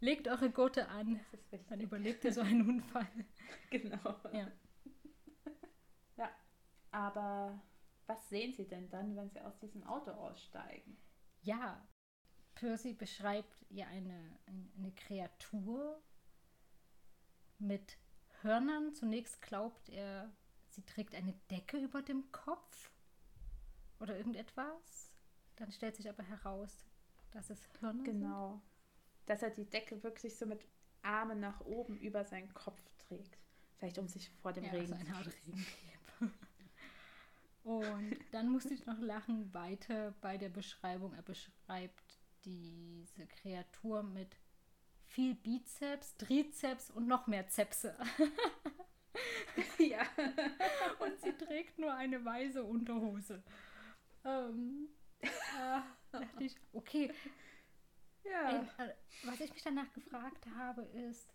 [0.00, 1.20] Legt eure Gurte an,
[1.68, 3.08] dann überlebt ihr so einen Unfall.
[3.70, 4.16] Genau.
[4.32, 4.50] Ja.
[6.16, 6.30] Ja,
[6.92, 7.60] aber
[8.06, 10.96] was sehen Sie denn dann, wenn Sie aus diesem Auto aussteigen?
[11.42, 11.86] Ja,
[12.56, 16.02] Percy beschreibt ja eine, ein- eine Kreatur
[17.58, 17.96] mit
[18.42, 18.92] Hörnern.
[18.94, 20.30] Zunächst glaubt er,
[20.68, 22.90] sie trägt eine Decke über dem Kopf.
[23.98, 25.14] oder irgendetwas.
[25.56, 26.84] Dann stellt sich aber heraus,
[27.30, 28.50] dass es Hörner Genau.
[28.50, 28.62] Sind.
[29.30, 30.66] Dass er die Decke wirklich so mit
[31.00, 33.38] Armen nach oben über seinen Kopf trägt.
[33.78, 35.66] Vielleicht um sich vor dem ja, Regen zu schützen.
[37.64, 41.14] Und dann musste ich noch lachen weiter bei der Beschreibung.
[41.14, 42.15] Er beschreibt
[42.46, 44.36] diese Kreatur mit
[45.04, 47.96] viel Bizeps, Trizeps und noch mehr Zepse.
[49.78, 50.02] ja.
[51.00, 53.42] und sie trägt nur eine weiße Unterhose.
[54.24, 54.88] Ähm,
[55.20, 55.80] äh,
[56.12, 57.12] dachte ich, okay.
[58.24, 58.62] Ja.
[58.78, 61.32] Äh, was ich mich danach gefragt habe, ist,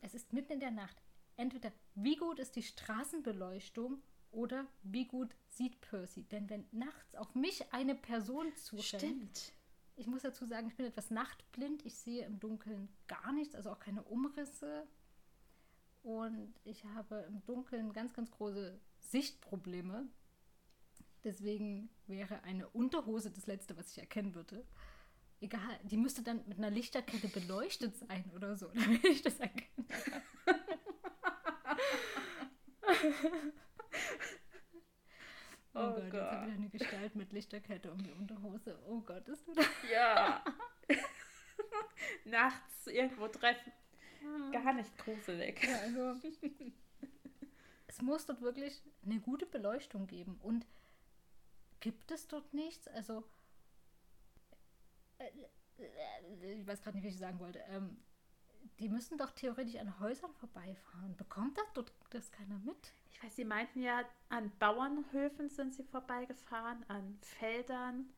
[0.00, 0.96] es ist mitten in der Nacht.
[1.36, 6.24] Entweder wie gut ist die Straßenbeleuchtung oder wie gut sieht Percy?
[6.24, 8.84] Denn wenn nachts auf mich eine Person zurennt.
[8.84, 9.52] Stimmt.
[10.00, 11.84] Ich muss dazu sagen, ich bin etwas nachtblind.
[11.84, 14.88] Ich sehe im Dunkeln gar nichts, also auch keine Umrisse.
[16.02, 20.08] Und ich habe im Dunkeln ganz, ganz große Sichtprobleme.
[21.22, 24.66] Deswegen wäre eine Unterhose das Letzte, was ich erkennen würde.
[25.42, 29.86] Egal, die müsste dann mit einer Lichterkette beleuchtet sein oder so, damit ich das erkenne.
[35.72, 38.78] Oh, oh, Gott, Gott, jetzt habe ich eine Gestalt mit Lichterkette um die Unterhose.
[38.88, 39.62] Oh Gott, ist du da?
[39.90, 40.44] Ja.
[42.24, 43.72] Nachts irgendwo treffen.
[44.52, 45.62] Gar nicht gruselig.
[45.62, 46.20] Ja, also.
[47.86, 50.38] es muss dort wirklich eine gute Beleuchtung geben.
[50.42, 50.66] Und
[51.78, 52.88] gibt es dort nichts?
[52.88, 53.24] Also.
[56.40, 57.60] Ich weiß gerade nicht, wie ich sagen wollte.
[57.68, 57.96] Ähm,
[58.80, 61.16] die müssen doch theoretisch an Häusern vorbeifahren.
[61.16, 62.92] Bekommt das dort das keiner mit?
[63.10, 68.12] Ich weiß, sie meinten ja, an Bauernhöfen sind sie vorbeigefahren, an Feldern.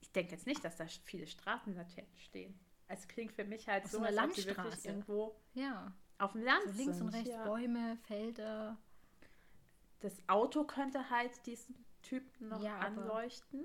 [0.00, 2.58] Ich denke jetzt nicht, dass da viele Straßenlaternen stehen.
[2.86, 4.88] Es klingt für mich halt auf so, eine Landstraße.
[4.88, 5.92] irgendwo ja.
[6.18, 7.06] auf dem Land so links sind.
[7.06, 7.44] und rechts ja.
[7.44, 8.78] Bäume, Felder.
[10.00, 13.64] Das Auto könnte halt diesen Typen noch ja, anleuchten.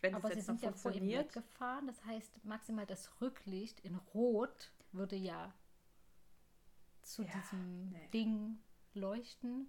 [0.00, 1.86] Wenn aber sie sind ja vor ihm weggefahren.
[1.86, 5.52] Das heißt, maximal das Rücklicht in Rot würde ja
[7.02, 8.08] zu ja, diesem nee.
[8.12, 8.58] Ding
[8.94, 9.68] leuchten.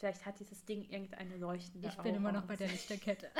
[0.00, 3.30] Vielleicht hat dieses Ding irgendeine leuchtende Ich bin immer noch bei der Lichterkette.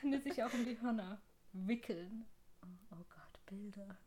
[0.00, 1.20] Kann es sich auch um die Hörner
[1.52, 2.24] wickeln.
[2.62, 3.98] Oh, oh Gott, Bilder.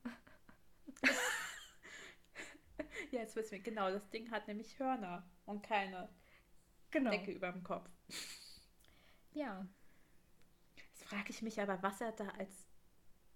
[3.12, 6.08] ja, jetzt wissen wir, genau, das Ding hat nämlich Hörner und keine
[6.89, 7.12] genau.
[7.12, 7.89] Decke über dem Kopf.
[9.34, 9.68] Ja.
[10.78, 12.70] Jetzt frage ich mich aber, was er da als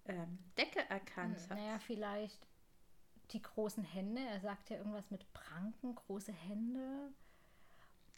[0.06, 1.58] ähm, Decke erkannt hm, hat.
[1.58, 2.48] Naja, vielleicht
[3.32, 4.20] die großen Hände.
[4.20, 7.12] Er sagt ja irgendwas mit Pranken, große Hände.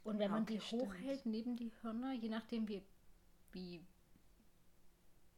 [0.05, 0.83] Und wenn man okay, die stimmt.
[0.83, 2.83] hochhält neben die Hörner, je nachdem wie,
[3.53, 3.85] wie,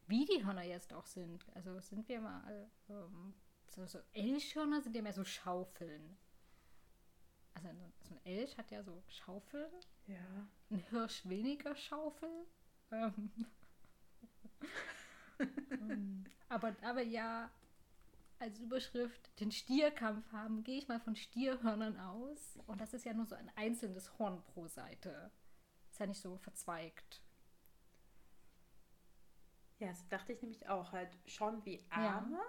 [0.07, 1.45] wie die Hörner jetzt auch sind.
[1.55, 3.33] Also sind wir mal, ähm,
[3.67, 6.17] so, so Elchhörner sind ja mehr so Schaufeln.
[7.55, 7.69] Also
[8.01, 9.71] so ein Elch hat ja so Schaufeln.
[10.07, 10.47] Ja.
[10.69, 12.47] Ein Hirsch weniger Schaufel.
[12.91, 13.31] Ähm.
[16.49, 17.49] aber, aber ja,
[18.43, 22.59] als Überschrift den Stierkampf haben, gehe ich mal von Stierhörnern aus.
[22.67, 25.31] Und das ist ja nur so ein einzelnes Horn pro Seite.
[25.89, 27.23] Ist ja nicht so verzweigt.
[29.79, 32.35] Ja, das dachte ich nämlich auch halt schon wie Arme.
[32.35, 32.43] Ja.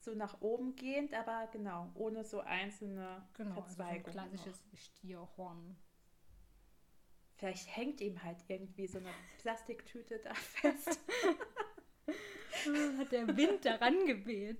[0.00, 4.06] So nach oben gehend, aber genau, ohne so einzelne genau, Verzweigungen.
[4.06, 4.78] Also so ein klassisches noch.
[4.78, 5.76] Stierhorn.
[7.36, 11.00] Vielleicht hängt ihm halt irgendwie so eine Plastiktüte da fest.
[12.98, 14.58] Hat der Wind daran geweht.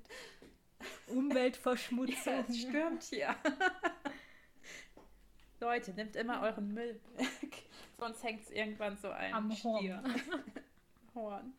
[1.08, 2.32] Umweltverschmutzung.
[2.32, 3.34] Ja, es stürmt hier.
[5.60, 7.62] Leute, nehmt immer euren Müll weg.
[7.98, 10.02] Sonst hängt es irgendwann so ein Am Stier.
[11.14, 11.14] Horn.
[11.14, 11.54] Horn.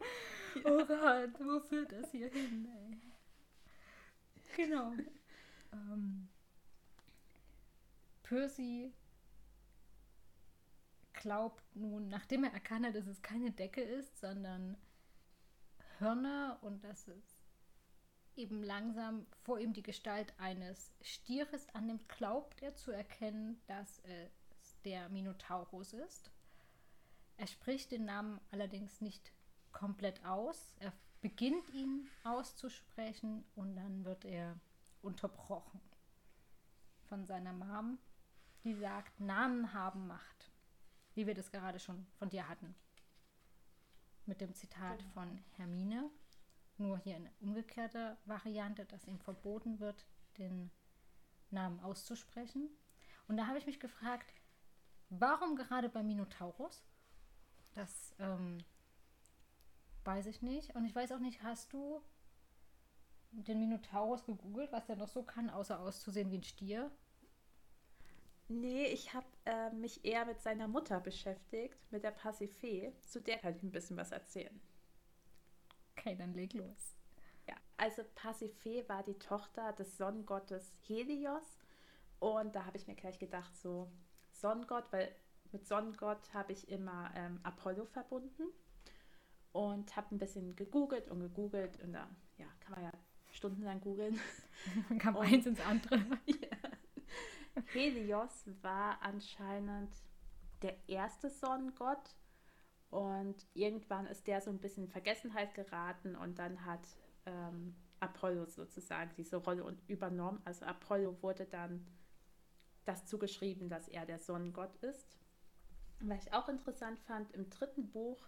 [0.56, 0.62] Ja.
[0.66, 2.98] Oh Gott, wo führt das hier hin, ey?
[4.56, 4.94] Genau.
[5.74, 6.30] Ähm,
[8.24, 8.94] Percy
[11.14, 14.78] glaubt nun, nachdem er erkannt hat, dass es keine Decke ist, sondern
[16.00, 17.38] Hörner und dass es
[18.36, 24.82] eben langsam vor ihm die Gestalt eines Stieres annimmt, glaubt er zu erkennen, dass es
[24.84, 26.32] der Minotaurus ist.
[27.38, 29.32] Er spricht den Namen allerdings nicht
[29.72, 30.74] komplett aus.
[30.80, 34.60] Er beginnt ihn auszusprechen und dann wird er
[35.02, 35.82] unterbrochen
[37.08, 38.00] von seiner Mom,
[38.64, 40.52] die sagt, Namen haben Macht,
[41.14, 42.76] wie wir das gerade schon von dir hatten
[44.26, 45.12] mit dem Zitat genau.
[45.14, 46.10] von Hermine.
[46.78, 50.06] Nur hier eine umgekehrte Variante, dass ihm verboten wird,
[50.38, 50.72] den
[51.50, 52.70] Namen auszusprechen.
[53.28, 54.34] Und da habe ich mich gefragt,
[55.10, 56.84] warum gerade bei Minotaurus?
[57.74, 58.58] Das ähm,
[60.04, 60.76] weiß ich nicht.
[60.76, 62.02] Und ich weiß auch nicht, hast du
[63.32, 66.92] den Minotaurus gegoogelt, was der noch so kann, außer auszusehen wie ein Stier?
[68.48, 72.94] Nee, ich habe äh, mich eher mit seiner Mutter beschäftigt, mit der Pasiphae.
[73.02, 74.62] Zu der kann ich ein bisschen was erzählen.
[75.98, 76.96] Okay, dann leg los.
[77.48, 81.58] Ja, also Pasiphae war die Tochter des Sonnengottes Helios.
[82.20, 83.92] Und da habe ich mir gleich gedacht, so
[84.32, 85.16] Sonnengott, weil
[85.52, 88.44] mit Sonnengott habe ich immer ähm, Apollo verbunden.
[89.54, 91.82] Und habe ein bisschen gegoogelt und gegoogelt.
[91.82, 92.92] Und da ja, kann man ja
[93.32, 94.20] stundenlang googeln.
[94.90, 95.98] Man kam und, eins ins andere.
[96.26, 96.70] ja.
[97.74, 99.94] Helios war anscheinend
[100.62, 102.16] der erste Sonnengott
[102.90, 106.88] und irgendwann ist der so ein bisschen in Vergessenheit geraten und dann hat
[107.26, 110.42] ähm, Apollo sozusagen diese Rolle übernommen.
[110.46, 111.86] Also Apollo wurde dann
[112.86, 115.18] das zugeschrieben, dass er der Sonnengott ist.
[116.02, 118.28] Was ich auch interessant fand, im dritten Buch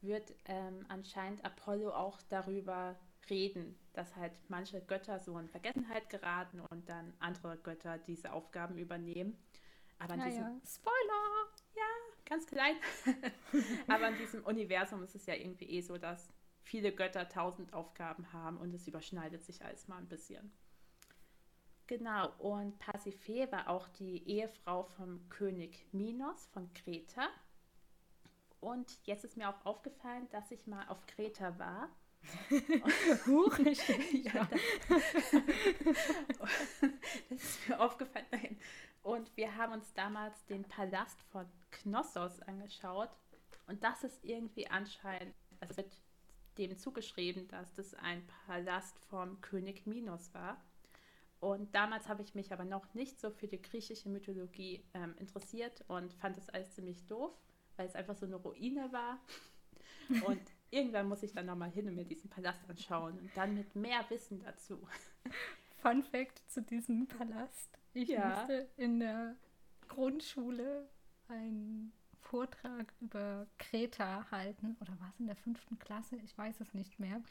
[0.00, 2.96] wird ähm, anscheinend Apollo auch darüber
[3.30, 8.76] reden, dass halt manche Götter so in Vergessenheit geraten und dann andere Götter diese Aufgaben
[8.78, 9.36] übernehmen.
[9.98, 10.60] Aber in diesem ja.
[10.66, 11.48] Spoiler!
[11.74, 11.82] Ja,
[12.24, 12.76] ganz klein.
[13.88, 16.28] Aber in diesem Universum ist es ja irgendwie eh so, dass
[16.62, 20.52] viele Götter tausend Aufgaben haben und es überschneidet sich alles mal ein bisschen.
[21.86, 27.28] Genau, und Pasiphae war auch die Ehefrau vom König Minos von Kreta.
[28.60, 31.88] Und jetzt ist mir auch aufgefallen, dass ich mal auf Kreta war
[33.26, 33.58] Huch,
[34.12, 34.48] ja.
[37.28, 38.26] das ist mir aufgefallen.
[38.30, 38.58] Nein.
[39.02, 43.10] Und wir haben uns damals den Palast von Knossos angeschaut.
[43.66, 45.96] Und das ist irgendwie anscheinend, also wird
[46.58, 50.62] dem zugeschrieben, dass das ein Palast vom König Minos war.
[51.40, 55.84] Und damals habe ich mich aber noch nicht so für die griechische Mythologie ähm, interessiert
[55.86, 57.32] und fand das alles ziemlich doof,
[57.76, 59.20] weil es einfach so eine Ruine war.
[60.26, 60.40] Und
[60.76, 64.04] irgendwann muss ich dann nochmal hin und mir diesen Palast anschauen und dann mit mehr
[64.10, 64.78] Wissen dazu.
[65.78, 67.78] Fun Fact zu diesem Palast.
[67.94, 68.28] Ich ja.
[68.28, 69.36] musste in der
[69.88, 70.88] Grundschule
[71.28, 74.76] einen Vortrag über Kreta halten.
[74.80, 76.16] Oder war es in der fünften Klasse?
[76.24, 77.22] Ich weiß es nicht mehr.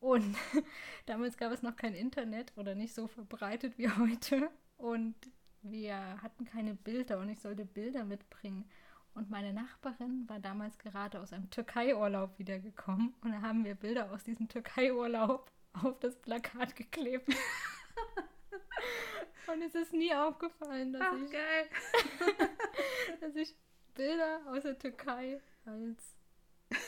[0.00, 0.36] Und
[1.06, 4.50] damals gab es noch kein Internet oder nicht so verbreitet wie heute.
[4.76, 5.14] Und
[5.62, 8.68] wir hatten keine Bilder und ich sollte Bilder mitbringen.
[9.14, 13.14] Und meine Nachbarin war damals gerade aus einem Türkei-Urlaub wiedergekommen.
[13.22, 15.50] Und da haben wir Bilder aus diesem Türkei-Urlaub
[15.82, 17.28] auf das Plakat geklebt.
[19.52, 21.30] und es ist nie aufgefallen, dass, Ach, ich,
[23.20, 23.54] dass ich
[23.94, 26.16] Bilder aus der Türkei als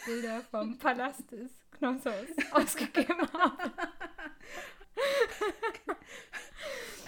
[0.06, 3.70] Bilder vom Palast des Knossos ausgegeben habe.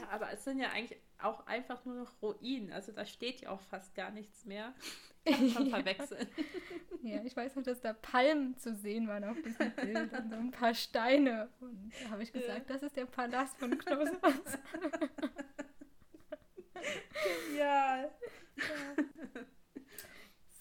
[0.07, 2.73] Ja, aber es sind ja eigentlich auch einfach nur noch Ruinen.
[2.73, 4.75] Also da steht ja auch fast gar nichts mehr.
[5.27, 6.29] Kann schon verwechseln.
[7.03, 10.37] ja, ich weiß noch, dass da Palmen zu sehen waren auf diesem Bild und so
[10.37, 11.49] ein paar Steine.
[11.61, 12.75] Und da habe ich gesagt, ja.
[12.75, 14.19] das ist der Palast von Knossos.
[17.51, 18.11] Genial.
[18.13, 18.15] Ja.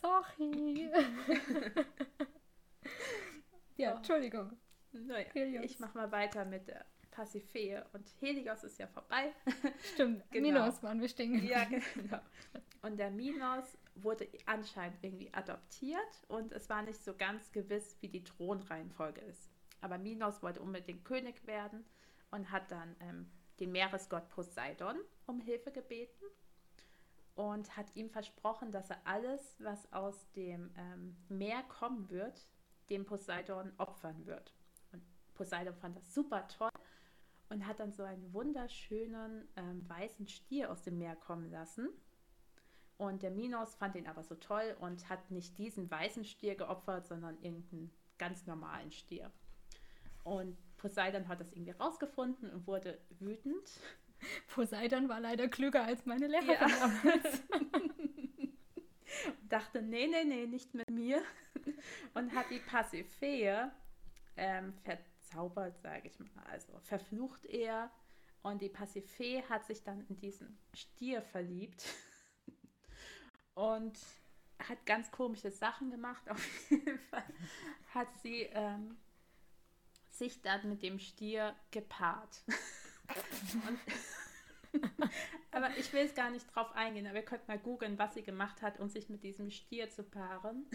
[0.01, 0.89] Sorry.
[3.77, 3.97] ja, oh.
[3.97, 4.58] Entschuldigung.
[4.91, 9.34] Naja, ich mache mal weiter mit der Pasiphae und Helios ist ja vorbei.
[9.93, 10.47] Stimmt, genau.
[10.47, 11.63] Minos waren wir stehen Ja,
[11.95, 12.19] genau.
[12.82, 18.10] Und der Minos wurde anscheinend irgendwie adoptiert und es war nicht so ganz gewiss, wie
[18.10, 19.49] die Thronreihenfolge ist.
[19.80, 21.86] Aber Minos wollte unbedingt König werden
[22.32, 26.25] und hat dann ähm, den Meeresgott Poseidon um Hilfe gebeten
[27.36, 32.45] und hat ihm versprochen, dass er alles, was aus dem ähm, Meer kommen wird,
[32.89, 34.54] dem Poseidon opfern wird.
[34.91, 35.01] Und
[35.34, 36.69] Poseidon fand das super toll
[37.56, 41.88] und hat dann so einen wunderschönen ähm, weißen Stier aus dem Meer kommen lassen.
[42.98, 47.08] Und der Minos fand ihn aber so toll und hat nicht diesen weißen Stier geopfert,
[47.08, 49.32] sondern irgendeinen ganz normalen Stier.
[50.26, 53.80] Und Poseidon hat das irgendwie rausgefunden und wurde wütend.
[54.54, 56.68] Poseidon war leider klüger als meine Lehrerin ja.
[56.68, 57.44] damals.
[59.48, 61.22] dachte, nee, nee, nee, nicht mit mir.
[62.15, 63.72] Und hat die Pasiphae
[64.36, 64.74] ähm,
[65.36, 66.45] verzaubert, sage ich mal.
[66.50, 67.91] Also verflucht er.
[68.41, 71.84] Und die Pasiphae hat sich dann in diesen Stier verliebt.
[73.56, 73.98] Und
[74.60, 76.24] hat ganz komische Sachen gemacht.
[76.30, 77.24] Auf jeden Fall
[77.93, 78.98] hat sie ähm,
[80.10, 82.44] sich dann mit dem Stier gepaart.
[83.67, 83.79] Und,
[85.52, 88.23] aber ich will es gar nicht drauf eingehen, aber ihr könnt mal googeln, was sie
[88.23, 90.69] gemacht hat, um sich mit diesem Stier zu paaren.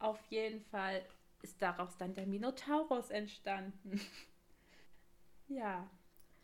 [0.00, 1.06] Auf jeden Fall
[1.44, 4.00] ist daraus dann der Minotaurus entstanden.
[5.48, 5.88] ja.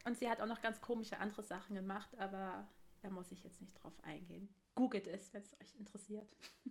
[0.04, 2.68] Und sie hat auch noch ganz komische andere Sachen gemacht, aber
[3.02, 4.48] da muss ich jetzt nicht drauf eingehen.
[4.74, 6.28] Googelt es, wenn es euch interessiert.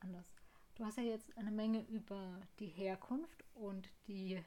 [0.00, 0.26] Anders.
[0.74, 4.42] Du hast ja jetzt eine Menge über die Herkunft und die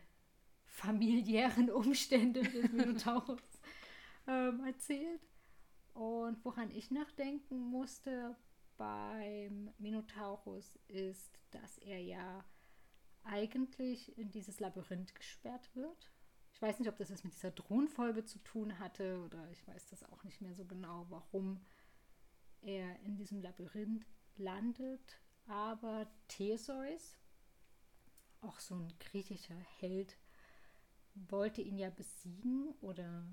[0.65, 3.41] familiären Umstände des Minotaurus
[4.27, 5.21] ähm, erzählt.
[5.93, 8.35] Und woran ich nachdenken musste
[8.77, 12.43] beim Minotaurus ist, dass er ja
[13.23, 16.11] eigentlich in dieses Labyrinth gesperrt wird.
[16.53, 19.87] Ich weiß nicht, ob das was mit dieser Drohnenfolge zu tun hatte oder ich weiß
[19.89, 21.65] das auch nicht mehr so genau, warum
[22.61, 24.05] er in diesem Labyrinth
[24.37, 25.19] landet.
[25.47, 27.17] Aber Theseus,
[28.41, 30.17] auch so ein griechischer Held,
[31.13, 33.25] wollte ihn ja besiegen oder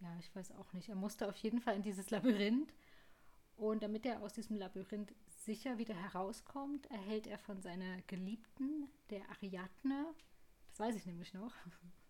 [0.00, 0.88] ja, ich weiß auch nicht.
[0.88, 2.72] Er musste auf jeden Fall in dieses Labyrinth.
[3.60, 9.28] Und damit er aus diesem Labyrinth sicher wieder herauskommt, erhält er von seiner Geliebten, der
[9.28, 10.14] Ariadne,
[10.70, 11.52] das weiß ich nämlich noch,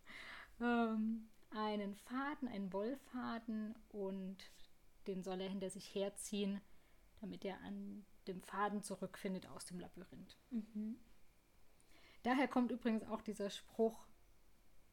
[0.60, 4.36] ähm, einen Faden, einen Wollfaden und
[5.08, 6.60] den soll er hinter sich herziehen,
[7.20, 10.38] damit er an dem Faden zurückfindet aus dem Labyrinth.
[10.50, 11.00] Mhm.
[12.22, 14.06] Daher kommt übrigens auch dieser Spruch,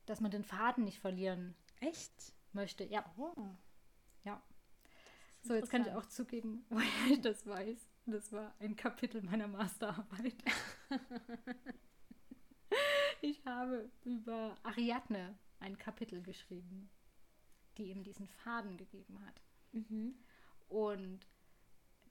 [0.07, 2.33] dass man den Faden nicht verlieren Echt?
[2.51, 2.83] möchte.
[2.83, 3.05] Ja.
[3.15, 3.35] Oh.
[5.47, 7.87] So, jetzt kann ich auch zugeben, woher ich das weiß.
[8.05, 10.35] Das war ein Kapitel meiner Masterarbeit.
[13.21, 16.89] ich habe über Ariadne ein Kapitel geschrieben,
[17.77, 19.41] die ihm diesen Faden gegeben hat.
[19.71, 20.15] Mhm.
[20.67, 21.25] Und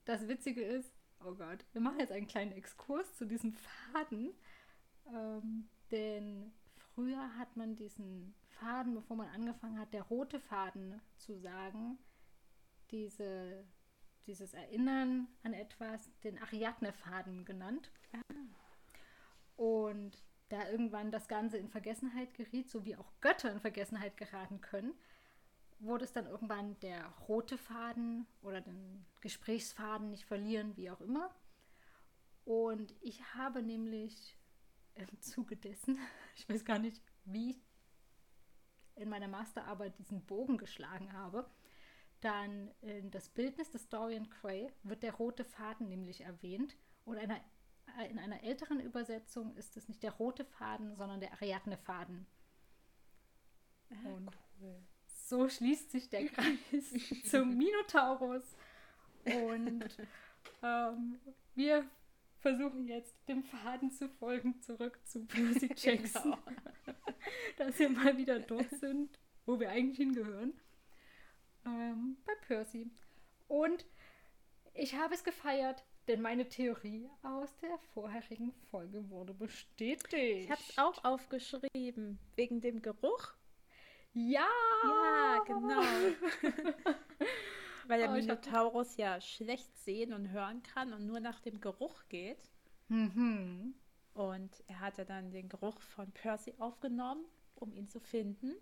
[0.05, 0.91] das Witzige ist,
[1.23, 4.33] oh Gott, wir machen jetzt einen kleinen Exkurs zu diesem Faden,
[5.13, 11.37] ähm, denn früher hat man diesen Faden, bevor man angefangen hat, der rote Faden zu
[11.37, 11.99] sagen,
[12.91, 13.65] diese,
[14.25, 17.91] dieses Erinnern an etwas, den Ariadne-Faden genannt.
[19.55, 24.61] Und da irgendwann das Ganze in Vergessenheit geriet, so wie auch Götter in Vergessenheit geraten
[24.61, 24.93] können,
[25.79, 31.35] wurde es dann irgendwann der rote Faden oder den Gesprächsfaden nicht verlieren, wie auch immer.
[32.45, 34.37] Und ich habe nämlich
[34.95, 35.99] im Zuge dessen,
[36.35, 37.61] ich weiß gar nicht, wie ich
[38.95, 41.47] in meiner Masterarbeit diesen Bogen geschlagen habe,
[42.21, 47.39] dann in das Bildnis des Dorian Gray wird der rote Faden nämlich erwähnt und einer,
[48.09, 52.25] in einer älteren Übersetzung ist es nicht der rote Faden, sondern der Ariadne-Faden.
[53.89, 54.81] Ah, und cool.
[55.07, 56.93] so schließt sich der Kreis
[57.29, 58.43] zum Minotaurus
[59.25, 59.85] und
[60.63, 61.19] ähm,
[61.55, 61.87] wir
[62.39, 66.35] versuchen jetzt dem Faden zu folgen zurück zu Percy Jackson.
[66.85, 66.97] Genau.
[67.57, 70.53] Dass wir mal wieder dort sind, wo wir eigentlich hingehören.
[71.67, 72.89] Ähm, bei Percy.
[73.47, 73.85] Und
[74.73, 80.13] ich habe es gefeiert, denn meine Theorie aus der vorherigen Folge wurde bestätigt.
[80.13, 83.33] Ich habe es auch aufgeschrieben, wegen dem Geruch.
[84.13, 84.47] Ja!
[84.83, 85.81] Ja, genau.
[87.87, 92.07] Weil der oh, Minotaurus ja schlecht sehen und hören kann und nur nach dem Geruch
[92.09, 92.49] geht.
[92.87, 93.75] Mhm.
[94.13, 98.55] Und er hatte dann den Geruch von Percy aufgenommen, um ihn zu finden.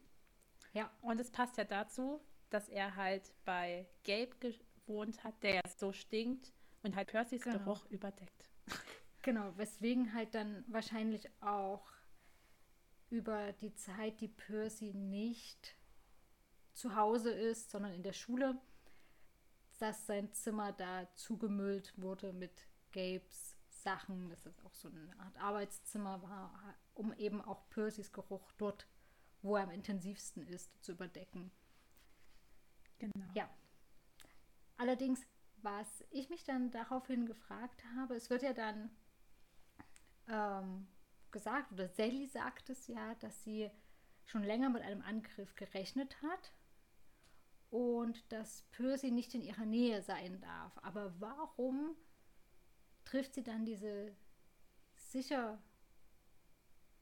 [0.73, 0.91] Ja.
[1.01, 2.19] Und es passt ja dazu,
[2.49, 7.59] dass er halt bei Gabe gewohnt hat, der so stinkt und halt Percys genau.
[7.59, 8.49] Geruch überdeckt.
[9.21, 11.83] Genau, weswegen halt dann wahrscheinlich auch
[13.09, 15.75] über die Zeit, die Percy nicht
[16.73, 18.55] zu Hause ist, sondern in der Schule,
[19.79, 25.37] dass sein Zimmer da zugemüllt wurde mit Gabes Sachen, dass es auch so eine Art
[25.37, 28.87] Arbeitszimmer war, um eben auch Percys Geruch dort,
[29.41, 31.51] wo er am intensivsten ist, zu überdecken.
[32.99, 33.25] Genau.
[33.33, 33.49] Ja.
[34.77, 35.25] Allerdings,
[35.61, 38.89] was ich mich dann daraufhin gefragt habe, es wird ja dann
[40.27, 40.87] ähm,
[41.31, 43.69] gesagt, oder Sally sagt es ja, dass sie
[44.25, 46.53] schon länger mit einem Angriff gerechnet hat
[47.69, 50.77] und dass Percy nicht in ihrer Nähe sein darf.
[50.81, 51.95] Aber warum
[53.03, 54.15] trifft sie dann diese
[54.95, 55.61] sicher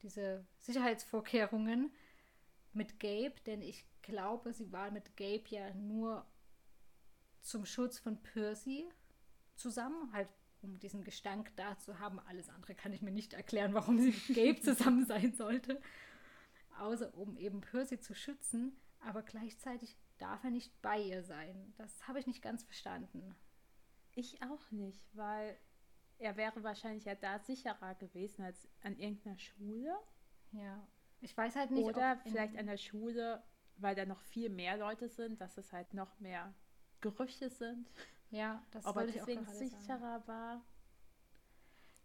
[0.04, 1.92] diese Sicherheitsvorkehrungen
[2.76, 6.26] mit Gabe, denn ich glaube, sie war mit Gabe ja nur
[7.42, 8.90] zum Schutz von Percy
[9.56, 10.30] zusammen, halt
[10.62, 12.20] um diesen Gestank da zu haben.
[12.22, 15.82] Alles andere kann ich mir nicht erklären, warum sie mit Gabe zusammen sein sollte.
[16.80, 21.74] Außer um eben Percy zu schützen, aber gleichzeitig darf er nicht bei ihr sein.
[21.78, 23.36] Das habe ich nicht ganz verstanden.
[24.16, 25.58] Ich auch nicht, weil
[26.18, 29.96] er wäre wahrscheinlich ja da sicherer gewesen als an irgendeiner Schule.
[30.52, 30.88] Ja.
[31.24, 31.86] Ich weiß halt nicht.
[31.86, 33.42] Oder vielleicht an der Schule,
[33.78, 36.54] weil da noch viel mehr Leute sind, dass es halt noch mehr
[37.00, 37.90] Gerüchte sind.
[38.30, 40.28] Ja, das Aber deswegen sicherer sagen.
[40.28, 40.62] war.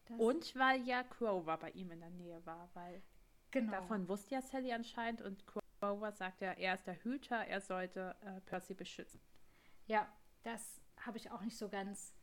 [0.06, 3.02] Das und weil ja Crower bei ihm in der Nähe war, weil
[3.50, 3.72] genau.
[3.72, 8.14] davon wusste ja Sally anscheinend und Crower sagt ja, er ist der Hüter, er sollte
[8.20, 9.20] äh, Percy beschützen.
[9.86, 10.06] Ja,
[10.44, 12.14] das habe ich auch nicht so ganz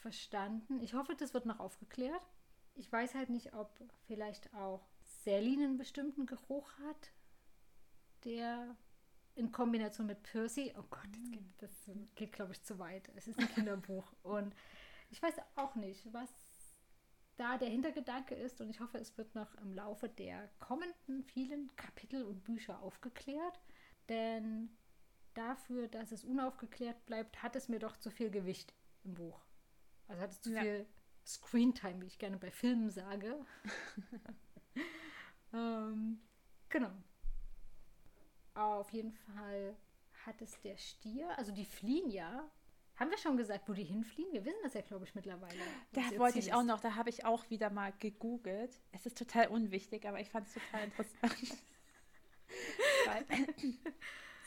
[0.00, 0.80] verstanden.
[0.80, 2.28] Ich hoffe, das wird noch aufgeklärt.
[2.74, 3.70] Ich weiß halt nicht, ob
[4.06, 4.82] vielleicht auch
[5.26, 7.10] Sally einen bestimmten Geruch hat,
[8.24, 8.76] der
[9.34, 13.10] in Kombination mit Percy, oh Gott, das geht, das geht glaube ich, zu weit.
[13.16, 14.14] Es ist ein Kinderbuch.
[14.22, 14.54] und
[15.10, 16.30] ich weiß auch nicht, was
[17.36, 18.60] da der Hintergedanke ist.
[18.60, 23.60] Und ich hoffe, es wird noch im Laufe der kommenden vielen Kapitel und Bücher aufgeklärt.
[24.08, 24.70] Denn
[25.34, 29.44] dafür, dass es unaufgeklärt bleibt, hat es mir doch zu viel Gewicht im Buch.
[30.06, 30.62] Also hat es zu ja.
[30.62, 30.86] viel
[31.26, 33.44] Screentime, wie ich gerne bei Filmen sage.
[35.56, 36.20] ähm,
[36.68, 36.90] genau.
[38.54, 39.76] Auf jeden Fall
[40.24, 42.50] hat es der Stier, also die fliehen ja.
[42.96, 44.32] Haben wir schon gesagt, wo die hinfliehen?
[44.32, 45.60] Wir wissen das ja, glaube ich, mittlerweile.
[45.92, 48.80] Da wollte ich auch noch, da habe ich auch wieder mal gegoogelt.
[48.92, 51.58] Es ist total unwichtig, aber ich fand es total interessant.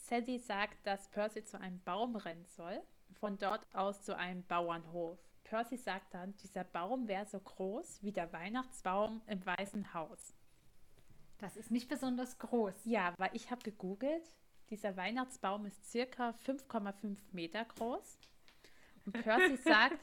[0.02, 2.82] Sally sagt, dass Percy zu einem Baum rennen soll,
[3.20, 5.20] von dort aus zu einem Bauernhof.
[5.44, 10.34] Percy sagt dann, dieser Baum wäre so groß wie der Weihnachtsbaum im Weißen Haus.
[11.40, 12.74] Das ist nicht besonders groß.
[12.86, 14.24] Ja, weil ich habe gegoogelt.
[14.70, 18.20] Dieser Weihnachtsbaum ist circa 5,5 Meter groß.
[19.06, 20.00] Und Percy sagt,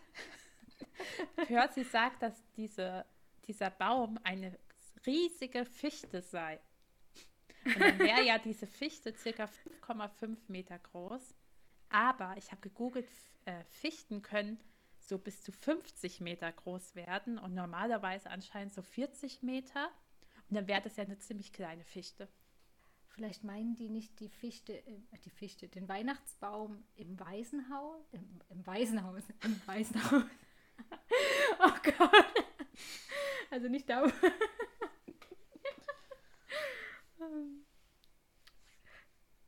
[1.46, 3.04] Percy sagt, dass diese,
[3.46, 4.58] dieser Baum eine
[5.06, 6.58] riesige Fichte sei.
[7.64, 9.44] Und dann wäre ja diese Fichte circa
[9.82, 11.34] 5,5 Meter groß.
[11.88, 13.08] Aber ich habe gegoogelt,
[13.44, 14.58] äh, Fichten können
[14.98, 19.90] so bis zu 50 Meter groß werden und normalerweise anscheinend so 40 Meter.
[20.48, 22.28] Und dann wäre das ja eine ziemlich kleine Fichte.
[23.08, 28.66] Vielleicht meinen die nicht die Fichte, äh, die Fichte, den Weihnachtsbaum im Waisenhaus, im, im
[28.66, 30.22] Waisenhaus, im Waisenhaus.
[31.58, 32.44] oh Gott.
[33.50, 34.04] Also nicht da.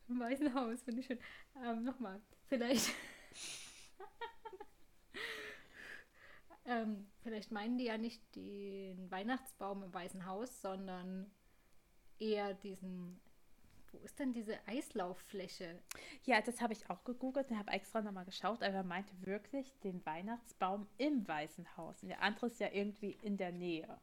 [0.07, 1.19] Im Waisenhaus, finde ich schön.
[1.63, 2.89] Ähm, Nochmal, vielleicht.
[6.69, 11.25] Ähm, vielleicht meinen die ja nicht den Weihnachtsbaum im Weißen Haus, sondern
[12.19, 13.19] eher diesen.
[13.91, 15.81] Wo ist denn diese Eislauffläche?
[16.23, 19.79] Ja, das habe ich auch gegoogelt und habe extra nochmal geschaut, aber er meinte wirklich
[19.79, 22.03] den Weihnachtsbaum im Weißen Haus.
[22.03, 23.99] Und der andere ist ja irgendwie in der Nähe.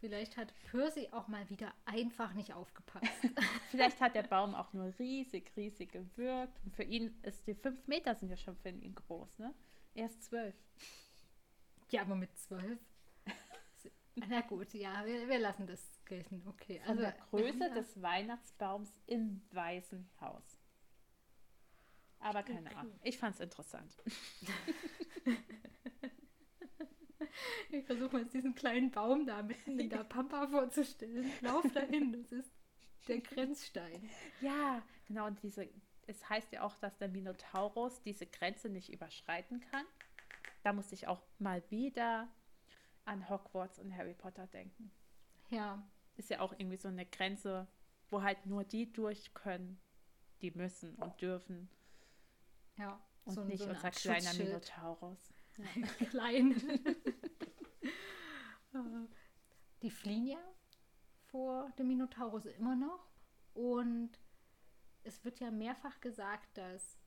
[0.00, 3.06] Vielleicht hat Percy auch mal wieder einfach nicht aufgepasst.
[3.70, 6.60] Vielleicht hat der Baum auch nur riesig, riesig gewirkt.
[6.66, 9.54] Und für ihn ist die fünf Meter sind ja schon für ihn groß, ne?
[9.94, 10.54] Er ist zwölf.
[11.90, 12.78] Ja, aber mit zwölf.
[14.28, 16.42] Na gut, ja, wir, wir lassen das gelten.
[16.46, 16.80] Okay.
[16.80, 20.58] Von also der Größe des Weihnachtsbaums im Weißen Haus.
[22.20, 22.74] Aber keine okay.
[22.74, 22.98] Ahnung.
[23.02, 23.96] Ich fand es interessant.
[27.70, 31.30] ich versuche mal jetzt diesen kleinen Baum da mitten in der Pampa vorzustellen.
[31.40, 32.52] Lauf dahin, das ist
[33.06, 34.10] der Grenzstein.
[34.40, 35.26] Ja, genau.
[35.26, 35.68] Und diese,
[36.06, 39.86] es heißt ja auch, dass der Minotaurus diese Grenze nicht überschreiten kann
[40.62, 42.28] da musste ich auch mal wieder
[43.04, 44.90] an Hogwarts und Harry Potter denken.
[45.50, 45.82] Ja.
[46.16, 47.68] Ist ja auch irgendwie so eine Grenze,
[48.10, 49.80] wo halt nur die durch können,
[50.42, 51.70] die müssen und dürfen.
[52.76, 53.00] Ja.
[53.24, 55.32] Und so, nicht so unser kleiner Minotaurus.
[55.56, 55.86] Ja.
[56.06, 56.54] Klein.
[59.82, 60.38] die fliehen ja
[61.26, 63.08] vor dem Minotaurus immer noch.
[63.54, 64.18] Und
[65.04, 66.98] es wird ja mehrfach gesagt, dass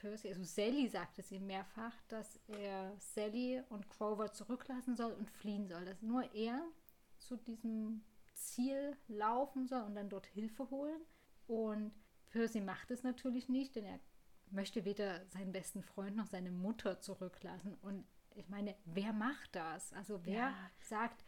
[0.00, 5.30] Percy, also Sally sagt es ihm mehrfach, dass er Sally und Grover zurücklassen soll und
[5.30, 5.84] fliehen soll.
[5.84, 6.62] Dass nur er
[7.18, 11.00] zu diesem Ziel laufen soll und dann dort Hilfe holen.
[11.46, 11.92] Und
[12.30, 14.00] Percy macht es natürlich nicht, denn er
[14.50, 17.74] möchte weder seinen besten Freund noch seine Mutter zurücklassen.
[17.82, 19.92] Und ich meine, wer macht das?
[19.94, 20.70] Also wer ja.
[20.80, 21.24] sagt,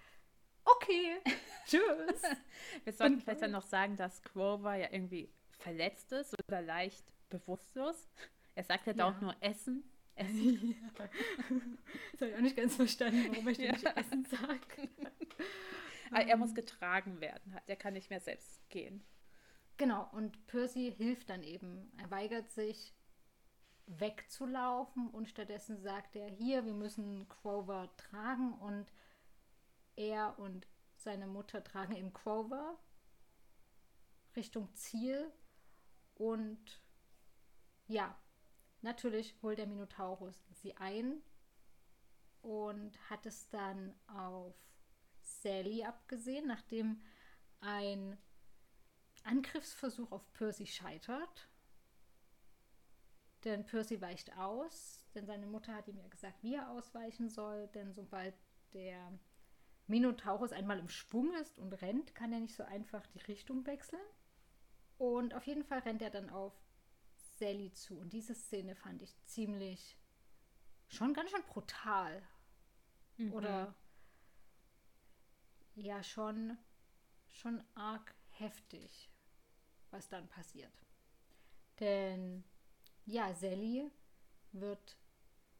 [0.64, 1.16] okay,
[1.66, 2.22] tschüss.
[2.84, 7.04] Wir sollten und, vielleicht dann noch sagen, dass Grover ja irgendwie verletzt ist oder leicht
[7.28, 8.08] bewusstlos.
[8.58, 9.08] Er sagt ja, ja.
[9.08, 9.84] auch nur Essen.
[10.16, 10.74] Essen.
[10.98, 11.08] Ja.
[12.12, 13.70] Das habe ich auch nicht ganz verstanden, warum er ja.
[13.70, 14.78] nicht Essen sagt.
[16.10, 17.56] Aber er muss getragen werden.
[17.68, 19.04] Der kann nicht mehr selbst gehen.
[19.76, 21.92] Genau, und Percy hilft dann eben.
[21.98, 22.96] Er weigert sich
[23.86, 28.86] wegzulaufen und stattdessen sagt er, hier, wir müssen Grover tragen und
[29.94, 32.76] er und seine Mutter tragen eben Grover
[34.34, 35.30] Richtung Ziel
[36.16, 36.82] und
[37.86, 38.18] ja,
[38.80, 41.20] Natürlich holt der Minotaurus sie ein
[42.42, 44.54] und hat es dann auf
[45.20, 47.02] Sally abgesehen, nachdem
[47.60, 48.16] ein
[49.24, 51.48] Angriffsversuch auf Percy scheitert.
[53.44, 57.68] Denn Percy weicht aus, denn seine Mutter hat ihm ja gesagt, wie er ausweichen soll,
[57.68, 58.34] denn sobald
[58.72, 59.18] der
[59.86, 64.02] Minotaurus einmal im Schwung ist und rennt, kann er nicht so einfach die Richtung wechseln.
[64.98, 66.52] Und auf jeden Fall rennt er dann auf
[67.38, 67.98] Sally zu.
[67.98, 69.96] Und diese Szene fand ich ziemlich,
[70.88, 72.22] schon ganz schön brutal.
[73.16, 73.32] Mhm.
[73.32, 73.74] Oder
[75.74, 76.58] ja, schon,
[77.28, 79.10] schon arg heftig,
[79.90, 80.72] was dann passiert.
[81.80, 82.44] Denn
[83.06, 83.90] ja, Sally
[84.52, 84.98] wird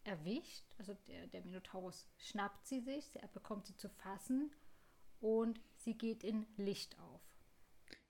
[0.05, 4.53] erwischt, also der, der Minotaurus schnappt sie sich, er bekommt sie zu fassen
[5.21, 7.28] und sie geht in Licht auf.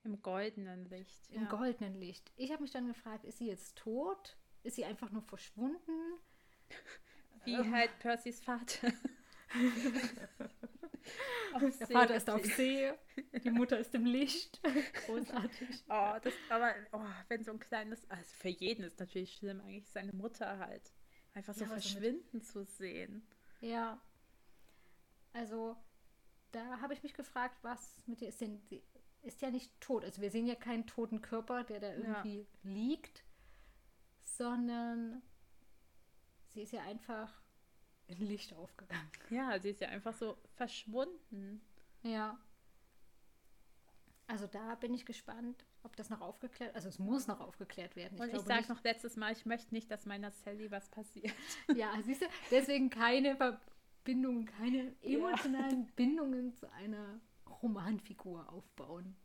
[0.04, 1.28] Im goldenen Licht.
[1.30, 1.48] Im ja.
[1.48, 2.30] goldenen Licht.
[2.36, 4.36] Ich habe mich dann gefragt, ist sie jetzt tot?
[4.62, 6.18] Ist sie einfach nur verschwunden?
[7.44, 7.72] Wie ähm.
[7.74, 8.92] halt Percys Vater.
[11.60, 12.92] der Vater ist auf See,
[13.42, 14.60] die Mutter ist im Licht.
[15.06, 15.84] Großartig.
[15.88, 19.88] Oh, das, aber oh, wenn so ein kleines, also für jeden ist natürlich schlimm, eigentlich
[19.88, 20.92] seine Mutter halt
[21.34, 23.26] einfach so ja, verschwinden zu sehen.
[23.60, 24.00] Ja.
[25.32, 25.76] Also,
[26.52, 28.60] da habe ich mich gefragt, was mit ihr ist denn,
[29.22, 30.04] ist ja nicht tot.
[30.04, 32.46] Also wir sehen ja keinen toten Körper, der da irgendwie ja.
[32.62, 33.24] liegt,
[34.22, 35.22] sondern
[36.48, 37.42] sie ist ja einfach
[38.06, 39.10] in Licht aufgegangen.
[39.30, 41.60] Ja, sie ist ja einfach so verschwunden.
[42.02, 42.38] Ja.
[44.26, 48.16] Also da bin ich gespannt, ob das noch aufgeklärt, also es muss noch aufgeklärt werden.
[48.16, 51.34] Ich Und ich sage noch letztes Mal, ich möchte nicht, dass meiner Sally was passiert.
[51.74, 55.92] Ja, siehst du, deswegen keine Verbindungen, keine emotionalen ja.
[55.96, 57.20] Bindungen zu einer
[57.62, 59.16] Romanfigur aufbauen.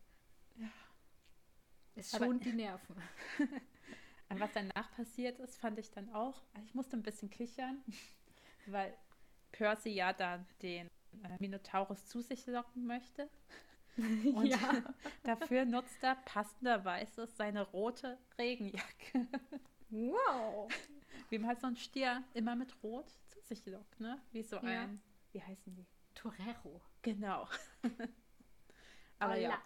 [0.55, 0.69] Ja.
[1.95, 2.95] Es schont Aber, die Nerven.
[4.39, 7.84] was danach passiert ist, fand ich dann auch, ich musste ein bisschen kichern,
[8.65, 8.93] weil
[9.51, 10.88] Percy ja dann den
[11.24, 13.30] äh, Minotaurus zu sich locken möchte.
[13.97, 14.84] Und ja.
[15.24, 19.28] dafür nutzt er passenderweise seine rote Regenjacke.
[19.89, 20.71] Wow.
[21.30, 24.19] Wie man halt so ein Stier immer mit Rot zu sich lockt, ne?
[24.32, 24.63] Wie so ja.
[24.63, 25.01] ein,
[25.32, 25.86] wie heißen die?
[26.14, 26.82] Torero.
[27.01, 27.47] Genau.
[29.20, 29.61] Aber ja,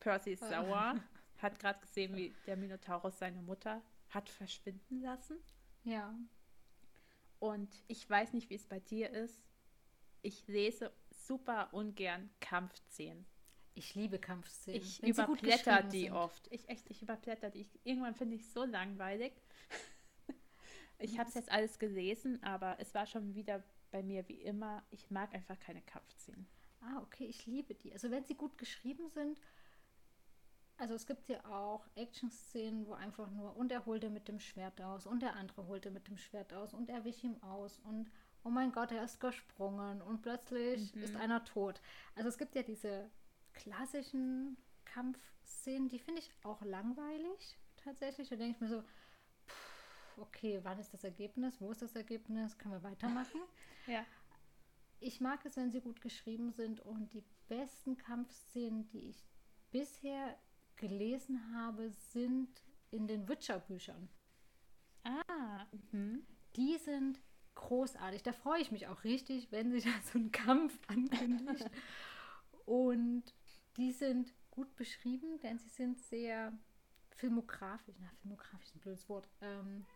[0.00, 1.00] Percy ist sauer,
[1.38, 5.38] hat gerade gesehen, wie der Minotaurus seine Mutter hat verschwinden lassen.
[5.84, 6.14] Ja.
[7.38, 9.44] Und ich weiß nicht, wie es bei dir ist.
[10.22, 13.26] Ich lese super ungern Kampfszenen.
[13.74, 14.80] Ich liebe Kampfszenen.
[14.80, 16.12] Ich überblätter die sind.
[16.12, 16.48] oft.
[16.50, 17.60] Ich echt, ich überblätter die.
[17.60, 19.32] Ich, irgendwann finde ich es so langweilig.
[20.98, 24.82] ich habe es jetzt alles gelesen, aber es war schon wieder bei mir wie immer.
[24.90, 26.46] Ich mag einfach keine Kampfszenen.
[26.80, 27.92] Ah, okay, ich liebe die.
[27.92, 29.40] Also wenn sie gut geschrieben sind,
[30.76, 34.80] also es gibt ja auch Action-Szenen, wo einfach nur und er holte mit dem Schwert
[34.80, 38.10] aus und der andere holte mit dem Schwert aus und er wich ihm aus und
[38.44, 41.02] oh mein Gott, er ist gesprungen und plötzlich mhm.
[41.02, 41.80] ist einer tot.
[42.14, 43.10] Also es gibt ja diese
[43.52, 48.28] klassischen Kampfszenen, die finde ich auch langweilig tatsächlich.
[48.28, 48.84] Da denke ich mir so,
[50.20, 51.60] okay, wann ist das Ergebnis?
[51.60, 52.56] Wo ist das Ergebnis?
[52.58, 53.40] Können wir weitermachen?
[53.86, 54.04] ja.
[55.00, 59.24] Ich mag es, wenn sie gut geschrieben sind und die besten Kampfszenen, die ich
[59.70, 60.36] bisher
[60.76, 64.08] gelesen habe, sind in den Witcher-Büchern.
[65.04, 66.26] Ah, mhm.
[66.56, 67.20] die sind
[67.54, 68.22] großartig.
[68.22, 71.70] Da freue ich mich auch richtig, wenn sich da so ein Kampf ankündigt.
[72.66, 73.24] und
[73.76, 76.52] die sind gut beschrieben, denn sie sind sehr
[77.10, 77.94] filmografisch.
[78.00, 79.28] Na, filmografisch ist ein blödes Wort.
[79.40, 79.86] Ähm,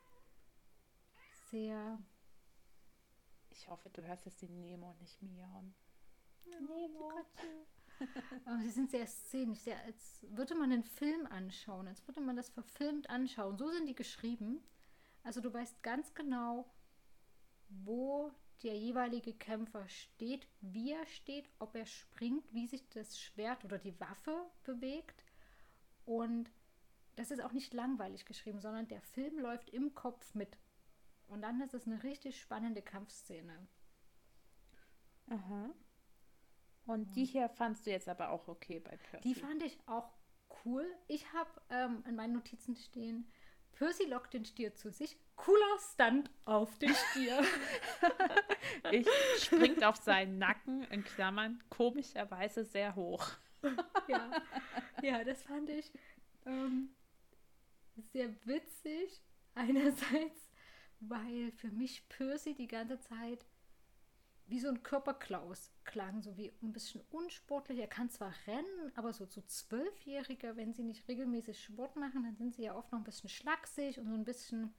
[1.52, 1.98] sehr.
[3.50, 5.74] Ich hoffe, du hörst jetzt den Nemo nicht miauen.
[6.44, 7.12] Nemo.
[8.46, 12.34] Aber sie sind sehr szenisch, sehr, als würde man einen Film anschauen, als würde man
[12.34, 13.56] das verfilmt anschauen.
[13.56, 14.60] So sind die geschrieben.
[15.22, 16.68] Also du weißt ganz genau,
[17.68, 18.32] wo
[18.62, 23.78] der jeweilige Kämpfer steht, wie er steht, ob er springt, wie sich das Schwert oder
[23.78, 25.24] die Waffe bewegt.
[26.04, 26.50] Und
[27.16, 30.56] das ist auch nicht langweilig geschrieben, sondern der Film läuft im Kopf mit.
[31.28, 33.66] Und dann ist es eine richtig spannende Kampfszene.
[35.28, 35.70] Aha.
[36.84, 39.28] Und die hier fandst du jetzt aber auch okay bei Percy?
[39.28, 40.10] Die fand ich auch
[40.64, 40.86] cool.
[41.08, 43.30] Ich habe ähm, in meinen Notizen stehen,
[43.72, 45.16] Percy lockt den Stier zu sich.
[45.36, 47.42] Cooler Stunt auf den Stier.
[48.92, 49.08] ich
[49.42, 53.26] springt auf seinen Nacken, in Klammern, komischerweise sehr hoch.
[54.08, 54.30] ja.
[55.02, 55.90] ja, das fand ich
[56.46, 56.94] ähm,
[58.12, 59.22] sehr witzig.
[59.54, 60.48] Einerseits,
[61.08, 63.46] weil für mich Percy die ganze Zeit
[64.46, 67.78] wie so ein Körperklaus klang, so wie ein bisschen unsportlich.
[67.78, 72.36] Er kann zwar rennen, aber so zu Zwölfjähriger, wenn sie nicht regelmäßig Sport machen, dann
[72.36, 74.74] sind sie ja oft noch ein bisschen schlaksig und so ein bisschen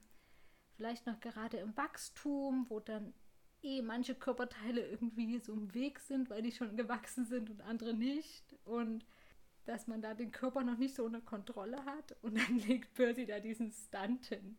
[0.76, 3.14] vielleicht noch gerade im Wachstum, wo dann
[3.62, 7.94] eh manche Körperteile irgendwie so im Weg sind, weil die schon gewachsen sind und andere
[7.94, 8.56] nicht.
[8.64, 9.04] Und
[9.64, 12.16] dass man da den Körper noch nicht so unter Kontrolle hat.
[12.22, 14.56] Und dann legt Percy da diesen Stunt hin.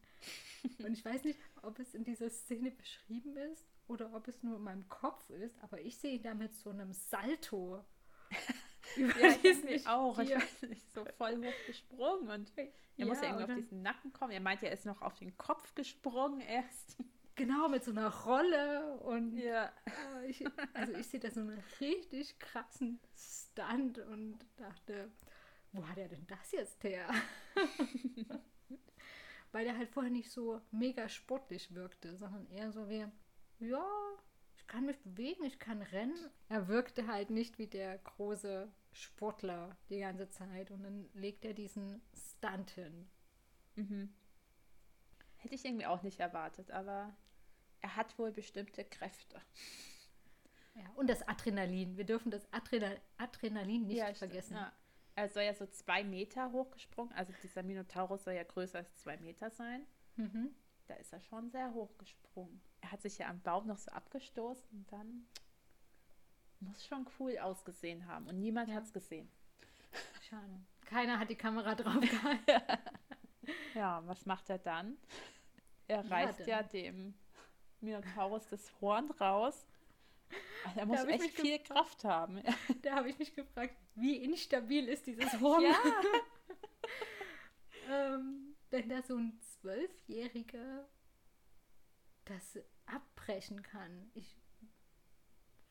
[0.79, 4.57] Und ich weiß nicht, ob es in dieser Szene beschrieben ist oder ob es nur
[4.57, 7.83] in meinem Kopf ist, aber ich sehe ihn da mit so einem Salto.
[8.95, 10.17] über ja, ich auch.
[10.19, 12.67] Ich weiß nicht, so voll hoch gesprungen und er
[12.97, 14.31] ja, muss ja irgendwie auf diesen Nacken kommen.
[14.31, 16.97] Er meint, er ist noch auf den Kopf gesprungen erst.
[17.35, 19.65] Genau, mit so einer Rolle und ja.
[19.85, 25.11] Äh, ich, also ich sehe da so einen richtig krassen Stunt und dachte,
[25.73, 27.09] wo hat er denn das jetzt her?
[29.55, 33.05] weil der halt vorher nicht so mega sportlich wirkte, sondern eher so wie,
[33.59, 33.87] ja,
[34.57, 36.29] ich kann mich bewegen, ich kann rennen.
[36.49, 41.53] Er wirkte halt nicht wie der große Sportler die ganze Zeit und dann legt er
[41.53, 43.07] diesen Stunt hin.
[43.75, 44.13] Mhm.
[45.37, 47.15] Hätte ich irgendwie auch nicht erwartet, aber
[47.79, 49.41] er hat wohl bestimmte Kräfte.
[50.73, 51.95] Ja, und das Adrenalin.
[51.95, 54.55] Wir dürfen das Adrenal Adrenalin nicht Ja, vergessen.
[54.55, 54.73] Ja.
[55.15, 57.13] Er soll ja so zwei Meter hochgesprungen.
[57.13, 59.85] Also dieser Minotaurus soll ja größer als zwei Meter sein.
[60.17, 60.53] Mhm.
[60.87, 62.61] Da ist er schon sehr hoch gesprungen.
[62.81, 65.25] Er hat sich ja am Baum noch so abgestoßen und dann
[66.59, 68.27] muss schon cool ausgesehen haben.
[68.27, 68.75] Und niemand Ja.
[68.75, 69.29] hat es gesehen.
[70.29, 70.61] Schade.
[70.85, 72.81] Keiner hat die Kamera drauf gehalten.
[73.73, 74.97] Ja, was macht er dann?
[75.87, 77.13] Er Ja, reißt dann- ja dem
[77.79, 79.65] Minotaurus das Horn raus.
[80.65, 82.41] Also er muss ich echt viel Kraft haben.
[82.81, 85.63] da habe ich mich gefragt, wie instabil ist dieses Horn?
[85.63, 85.75] Ja.
[88.15, 90.87] ähm, wenn da so ein Zwölfjähriger
[92.25, 92.57] das
[92.87, 94.09] abbrechen kann.
[94.15, 94.41] Ich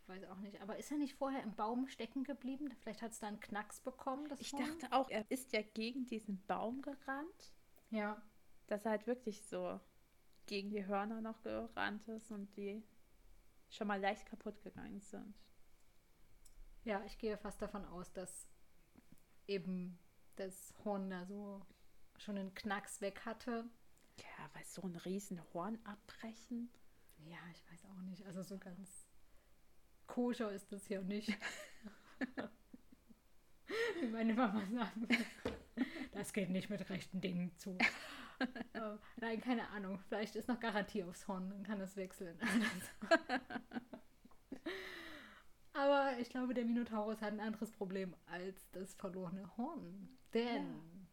[0.06, 0.60] weiß auch nicht.
[0.60, 2.70] Aber ist er nicht vorher im Baum stecken geblieben?
[2.82, 4.28] Vielleicht hat es da einen Knacks bekommen.
[4.28, 4.64] Das Ich Horn?
[4.64, 7.52] dachte auch, er ist ja gegen diesen Baum gerannt,
[7.90, 8.22] Ja.
[8.68, 9.80] dass er halt wirklich so
[10.46, 12.82] gegen die Hörner noch gerannt ist und die
[13.74, 15.34] schon mal leicht kaputt gegangen sind.
[16.84, 18.46] Ja, ich gehe fast davon aus, dass
[19.46, 19.98] eben
[20.36, 21.66] das Horn da so
[22.18, 23.64] schon einen Knacks weg hatte.
[24.18, 26.70] Ja, weil so ein riesen Horn abbrechen.
[27.18, 28.24] Ja, ich weiß auch nicht.
[28.26, 29.08] Also so ganz
[30.06, 31.36] koscher ist das ja nicht.
[34.00, 35.24] Wie meine Mama sagen würde.
[36.12, 37.76] Das geht nicht mit rechten Dingen zu.
[38.38, 38.46] Äh,
[39.20, 39.98] nein, keine Ahnung.
[40.08, 42.38] Vielleicht ist noch Garantie aufs Horn, dann kann es wechseln.
[45.72, 50.08] Aber ich glaube, der Minotaurus hat ein anderes Problem als das verlorene Horn.
[50.32, 51.06] Denn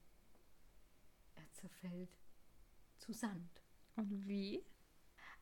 [1.35, 2.15] er zerfällt
[2.97, 3.63] zu Sand.
[3.95, 4.63] Und wie?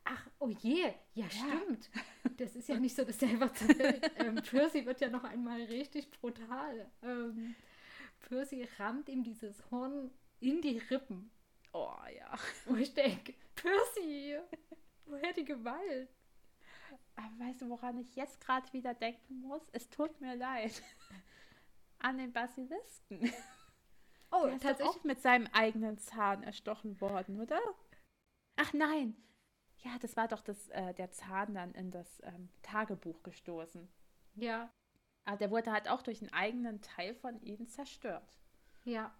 [0.05, 1.89] Ach, oh je, ja, stimmt.
[2.37, 4.11] Das ist ja nicht so, dass der einfach zerfällt.
[4.15, 6.89] ähm, Percy wird ja noch einmal richtig brutal.
[7.03, 7.55] Ähm,
[8.21, 11.29] Percy rammt ihm dieses Horn in die Rippen.
[11.73, 12.33] Oh ja.
[12.65, 14.39] Wo ich denke, Percy,
[15.05, 16.09] woher die Gewalt?
[17.15, 19.61] Aber weißt du, woran ich jetzt gerade wieder denken muss?
[19.71, 20.81] Es tut mir leid.
[21.99, 23.31] An den Basilisken.
[24.31, 27.59] Oh, Der ist doch auch mit seinem eigenen Zahn erstochen worden, oder?
[28.55, 29.15] Ach nein.
[29.79, 33.89] Ja, das war doch das, äh, der Zahn dann in das ähm, Tagebuch gestoßen.
[34.35, 34.71] Ja,
[35.25, 38.37] Aber der wurde halt auch durch einen eigenen Teil von ihnen zerstört.
[38.85, 39.13] ja.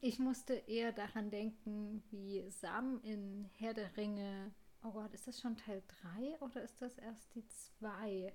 [0.00, 4.52] Ich musste eher daran denken, wie Sam in Herr der Ringe.
[4.82, 5.82] Oh Gott, ist das schon Teil
[6.14, 8.32] 3 oder ist das erst die 2?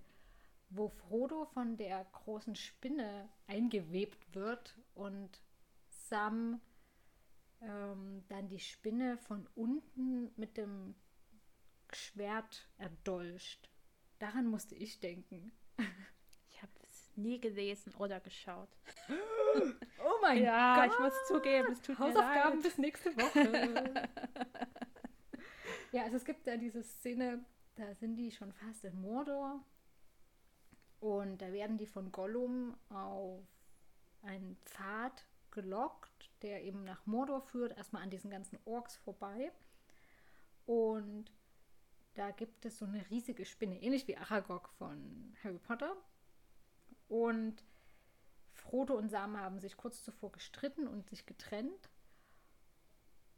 [0.69, 5.41] Wo Frodo von der großen Spinne eingewebt wird und
[5.89, 6.61] Sam
[7.61, 10.95] ähm, dann die Spinne von unten mit dem
[11.91, 13.69] Schwert erdolcht.
[14.19, 15.51] Daran musste ich denken.
[17.16, 18.70] Nie gelesen oder geschaut.
[20.03, 22.64] Oh mein Ja, ich muss zugeben, es tut Hausaufgaben mir leid.
[22.64, 23.93] bis nächste Woche.
[25.91, 27.43] ja, also es gibt da diese Szene,
[27.76, 29.62] da sind die schon fast in Mordor
[31.01, 33.45] und da werden die von Gollum auf
[34.24, 39.51] einen Pfad gelockt, der eben nach Mordor führt, erstmal an diesen ganzen Orks vorbei.
[40.66, 41.32] Und
[42.14, 45.95] da gibt es so eine riesige Spinne, ähnlich wie Aragog von Harry Potter.
[47.12, 47.66] Und
[48.53, 51.89] Frodo und Sam haben sich kurz zuvor gestritten und sich getrennt.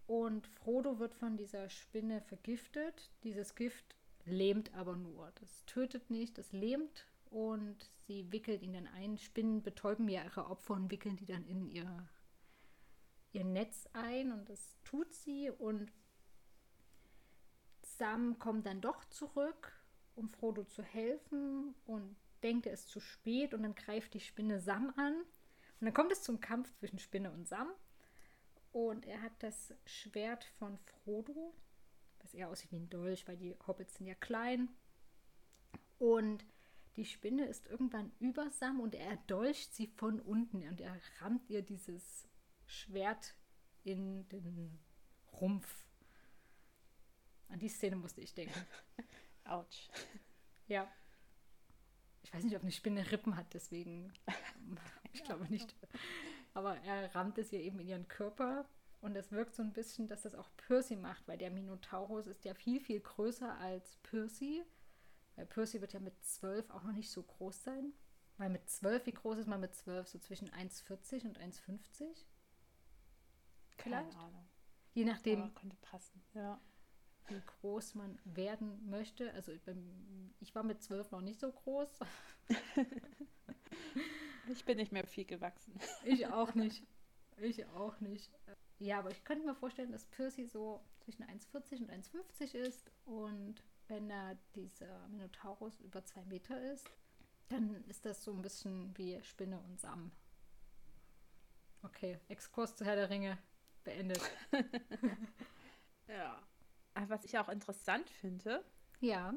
[0.05, 3.09] Und Frodo wird von dieser Spinne vergiftet.
[3.23, 3.95] Dieses Gift
[4.25, 5.31] lähmt aber nur.
[5.39, 9.17] Das tötet nicht, das lähmt und sie wickelt ihn dann ein.
[9.17, 12.07] Spinnen betäuben ja ihre Opfer und wickeln die dann in ihr,
[13.31, 15.49] ihr Netz ein und das tut sie.
[15.49, 15.91] Und
[17.81, 19.73] Sam kommt dann doch zurück,
[20.13, 24.59] um Frodo zu helfen und denkt, er ist zu spät und dann greift die Spinne
[24.59, 25.15] Sam an.
[25.79, 27.69] Und dann kommt es zum Kampf zwischen Spinne und Sam.
[28.71, 31.53] Und er hat das Schwert von Frodo,
[32.19, 34.69] was eher aussieht wie ein Dolch, weil die Hobbits sind ja klein.
[35.99, 36.45] Und
[36.95, 41.49] die Spinne ist irgendwann über Sam und er erdolcht sie von unten und er rammt
[41.49, 42.27] ihr dieses
[42.65, 43.35] Schwert
[43.83, 44.79] in den
[45.33, 45.87] Rumpf.
[47.49, 48.59] An die Szene musste ich denken.
[49.43, 49.89] Autsch.
[50.67, 50.91] Ja.
[52.33, 54.11] Ich weiß nicht, ob eine Spinne Rippen hat, deswegen.
[55.15, 55.75] Ich glaube nicht.
[56.55, 58.65] Aber er rammt es ihr eben in ihren Körper.
[58.99, 62.43] Und es wirkt so ein bisschen, dass das auch Percy macht, weil der Minotaurus ist
[62.45, 64.63] ja viel, viel größer als Percy.
[65.35, 67.93] Weil Percy wird ja mit 12 auch noch nicht so groß sein.
[68.39, 70.07] Weil mit 12, wie groß ist man mit 12?
[70.07, 71.99] So zwischen 1,40 und 1,50?
[71.99, 72.17] Keine
[73.77, 74.17] Vielleicht?
[74.17, 74.47] Ahnung.
[74.93, 76.59] Je nachdem, Aber könnte passen, ja.
[77.27, 79.33] Wie groß man werden möchte.
[79.33, 79.51] Also
[80.39, 81.99] ich war mit zwölf noch nicht so groß.
[84.47, 85.73] Ich bin nicht mehr viel gewachsen.
[86.03, 86.85] Ich auch nicht.
[87.37, 88.29] Ich auch nicht.
[88.79, 92.91] Ja, aber ich könnte mir vorstellen, dass Percy so zwischen 1,40 und 1,50 ist.
[93.05, 96.89] Und wenn er dieser Minotaurus über zwei Meter ist,
[97.49, 100.11] dann ist das so ein bisschen wie Spinne und Sam.
[101.83, 103.37] Okay, Exkurs zu Herr der Ringe
[103.83, 104.21] beendet.
[106.07, 106.41] Ja.
[106.93, 108.63] Aber was ich auch interessant finde,
[108.99, 109.33] Ja.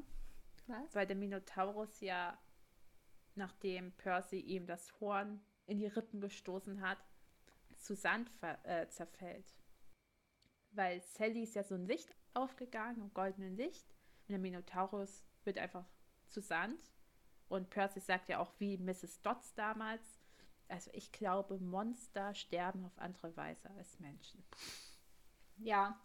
[0.66, 0.94] Was?
[0.94, 2.38] weil der Minotaurus ja,
[3.34, 6.98] nachdem Percy ihm das Horn in die Rippen gestoßen hat,
[7.78, 8.30] zu Sand
[8.64, 9.46] äh, zerfällt.
[10.72, 13.86] Weil Sally ist ja so ein Licht aufgegangen, im goldenen Licht.
[14.22, 15.86] Und der Minotaurus wird einfach
[16.28, 16.80] zu Sand.
[17.48, 19.22] Und Percy sagt ja auch wie Mrs.
[19.22, 20.20] Dodds damals.
[20.68, 24.44] Also ich glaube, Monster sterben auf andere Weise als Menschen.
[25.58, 26.00] Ja,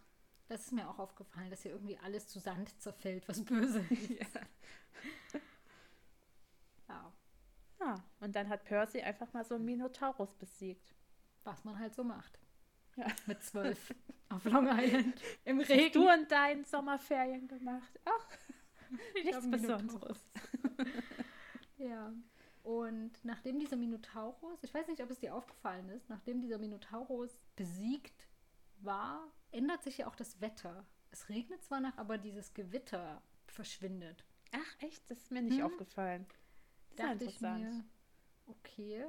[0.51, 4.35] das ist mir auch aufgefallen, dass hier irgendwie alles zu Sand zerfällt, was böse ist.
[6.89, 7.13] Ja,
[7.79, 10.93] Ja, und dann hat Percy einfach mal so einen Minotaurus besiegt.
[11.43, 12.37] was man halt so macht.
[12.97, 13.07] Ja.
[13.25, 13.93] Mit zwölf
[14.29, 15.93] auf Long Island im Was hast Regen.
[15.93, 17.99] du in deinen Sommerferien gemacht?
[18.05, 18.27] Ach,
[19.15, 20.19] Ich nichts Besonderes.
[21.77, 22.11] Ja.
[22.63, 27.39] Und nachdem dieser Minotaurus, ich weiß nicht, ob es dir aufgefallen ist, nachdem dieser Minotaurus
[27.55, 28.27] besiegt
[28.85, 30.85] war, ändert sich ja auch das Wetter.
[31.11, 34.23] Es regnet zwar nach, aber dieses Gewitter verschwindet.
[34.53, 35.09] Ach, echt?
[35.09, 35.65] Das ist mir nicht Hm.
[35.65, 36.25] aufgefallen.
[36.95, 37.63] Dachte ich interessant.
[37.63, 37.83] mir,
[38.47, 39.05] okay,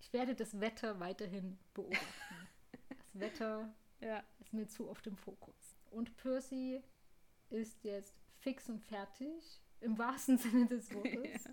[0.00, 2.48] ich werde das Wetter weiterhin beobachten.
[2.88, 4.22] das Wetter Ja.
[4.40, 5.76] ist mir zu oft im Fokus.
[5.90, 6.82] Und Percy
[7.50, 11.48] ist jetzt fix und fertig, im wahrsten Sinne des Wortes.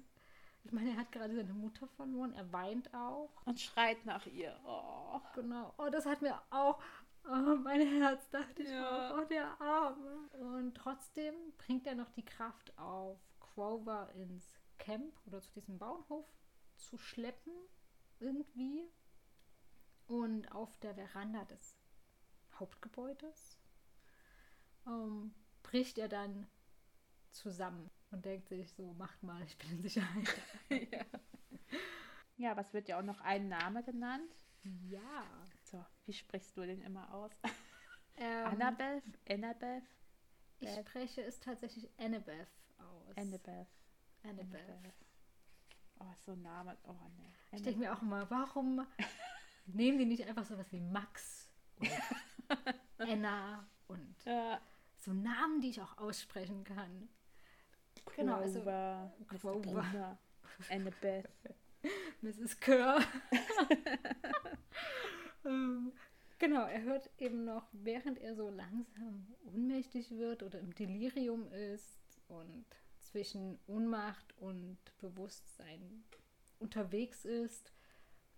[0.64, 3.30] Ich meine, er hat gerade seine Mutter verloren, er weint auch.
[3.46, 4.60] Und schreit nach ihr.
[4.66, 5.20] Oh.
[5.36, 5.74] Genau.
[5.78, 6.82] Oh, das hat mir auch
[7.30, 9.12] oh, mein Herz, dachte ich Ja.
[9.14, 9.18] auch.
[9.22, 10.30] Oh, der Arme.
[10.34, 16.26] Und trotzdem bringt er noch die Kraft auf, Grover ins Camp oder zu diesem Bauernhof
[16.76, 17.54] zu schleppen,
[18.20, 18.90] irgendwie.
[20.08, 21.78] Und auf der Veranda des
[22.60, 23.58] Hauptgebäudes
[24.88, 26.48] ähm, bricht er dann
[27.32, 30.42] zusammen und denkt sich so, macht mal, ich bin in Sicherheit.
[30.70, 31.06] ja.
[32.38, 34.36] ja, aber es wird ja auch noch ein Name genannt.
[34.64, 35.26] ja.
[35.76, 37.32] So, wie sprichst du den immer aus?
[38.18, 39.04] Ähm, Annabeth?
[39.30, 39.84] Annabeth?
[40.62, 40.88] Ich Beth.
[40.88, 42.48] spreche es tatsächlich Annabeth
[42.78, 43.18] aus.
[43.18, 43.68] Annabeth.
[44.24, 44.94] Annabeth.
[46.00, 46.78] Oh, so ein Name.
[46.88, 47.30] Oh, nee.
[47.52, 48.88] Ich denke mir auch immer, warum
[49.66, 51.90] nehmen die nicht einfach sowas wie Max und
[53.00, 54.62] Anna und Ja.
[54.96, 57.10] so Namen, die ich auch aussprechen kann?
[58.16, 59.12] Genau, also Grover.
[59.28, 60.18] Grover.
[60.70, 61.28] Annabeth.
[62.22, 62.58] Mrs.
[62.62, 63.02] Kerr.
[65.46, 65.94] Ähm,
[66.40, 72.22] genau, er hört eben noch, während er so langsam ohnmächtig wird oder im Delirium ist
[72.28, 72.66] und
[73.00, 76.04] zwischen Ohnmacht und Bewusstsein
[76.60, 77.72] unterwegs ist,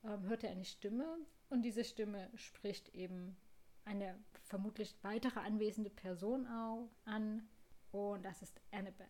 [0.03, 1.17] ähm, hört er eine Stimme
[1.49, 3.37] und diese Stimme spricht eben
[3.85, 7.47] eine vermutlich weitere anwesende Person au an
[7.91, 9.07] und das ist Annabeth.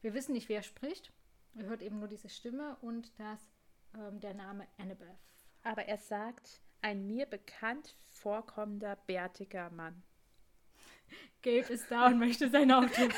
[0.00, 1.12] Wir wissen nicht, wer spricht.
[1.54, 3.50] Er hört eben nur diese Stimme und dass
[3.94, 5.18] ähm, der Name Annabeth.
[5.62, 10.02] Aber er sagt, ein mir bekannt vorkommender, bärtiger Mann.
[11.42, 13.08] Gabe ist da und möchte sein Auto.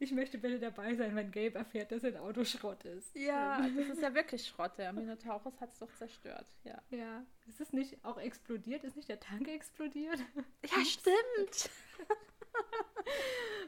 [0.00, 3.14] Ich möchte bitte dabei sein, wenn Gabe erfährt, dass sein Auto Schrott ist.
[3.14, 4.72] Ja, das ist ja wirklich Schrott.
[4.76, 6.46] Der Minotaurus hat es doch zerstört.
[6.64, 6.82] Ja.
[6.90, 7.24] Ja.
[7.46, 8.84] Ist es nicht auch explodiert?
[8.84, 10.18] Ist nicht der Tank explodiert?
[10.64, 11.70] Ja, stimmt.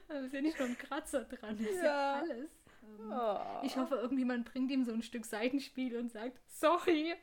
[0.09, 2.21] Da ist ja nicht nur ein Kratzer dran, das ist ja, Ja.
[2.21, 2.51] alles.
[2.87, 3.61] Ähm, Oh.
[3.63, 7.15] Ich hoffe, irgendjemand bringt ihm so ein Stück Seitenspiel und sagt, sorry.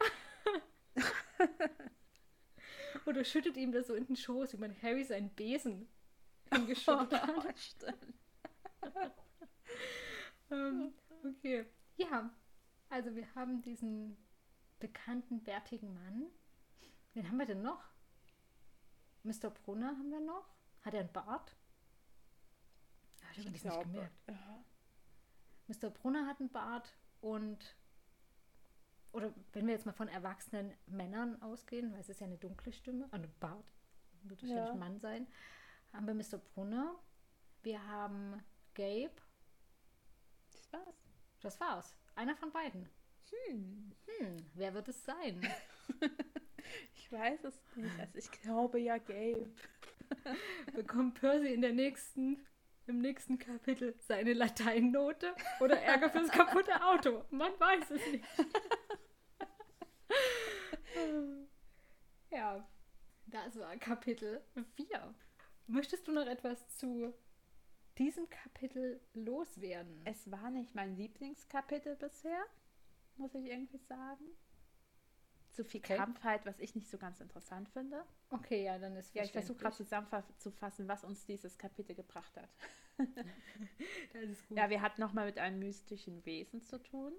[3.05, 5.87] Oder schüttet ihm das so in den Schoß, wie man Harry seinen Besen
[6.51, 7.95] hingeschüttet hat.
[10.51, 10.93] Ähm,
[11.23, 11.65] okay.
[11.97, 12.29] Ja,
[12.89, 14.17] also wir haben diesen
[14.79, 16.27] bekannten, bärtigen Mann.
[17.13, 17.83] Wen haben wir denn noch?
[19.23, 19.49] Mr.
[19.49, 20.47] Brunner haben wir noch.
[20.83, 21.55] Hat er einen Bart?
[23.23, 24.13] Hab ich aber nicht gemerkt.
[24.27, 24.63] ja.
[25.67, 25.89] Mr.
[25.89, 27.75] Brunner hat einen Bart und
[29.11, 32.73] oder wenn wir jetzt mal von erwachsenen Männern ausgehen, weil es ist ja eine dunkle
[32.73, 33.71] Stimme, und ein Bart,
[34.23, 34.71] wird wahrscheinlich Ja.
[34.71, 35.27] ein Mann sein,
[35.93, 36.39] haben wir Mr.
[36.39, 36.95] Brunner,
[37.61, 38.41] wir haben
[38.73, 39.11] Gabe,
[40.51, 40.95] Das war's.
[41.41, 41.95] das war's.
[42.15, 42.89] Einer von beiden.
[43.49, 43.91] Hm.
[44.19, 45.41] Hm, wer wird es sein?
[46.95, 47.99] Ich weiß es nicht.
[47.99, 49.51] Also ich glaube ja Gabe.
[50.73, 52.39] Bekommt Percy in der nächsten,
[52.87, 57.23] im nächsten Kapitel seine Lateinnote oder Ärger fürs kaputte Auto?
[57.29, 58.25] Man weiß es nicht.
[62.29, 62.67] Ja,
[63.27, 64.43] das war Kapitel
[64.75, 65.15] 4.
[65.67, 67.13] Möchtest du noch etwas zu
[67.97, 70.01] diesem Kapitel loswerden?
[70.05, 72.43] Es war nicht mein Lieblingskapitel bisher,
[73.17, 74.25] muss ich irgendwie sagen.
[75.53, 75.95] Zu viel Okay.
[75.97, 78.03] Krampfheit, was ich nicht so ganz interessant finde.
[78.31, 82.49] Okay, ja, dann ist Ja, ich versuche gerade zusammenzufassen, was uns dieses Kapitel gebracht hat.
[84.13, 84.57] Das ist gut.
[84.57, 87.13] Ja, wir hatten nochmal mit einem mystischen Wesen zu tun.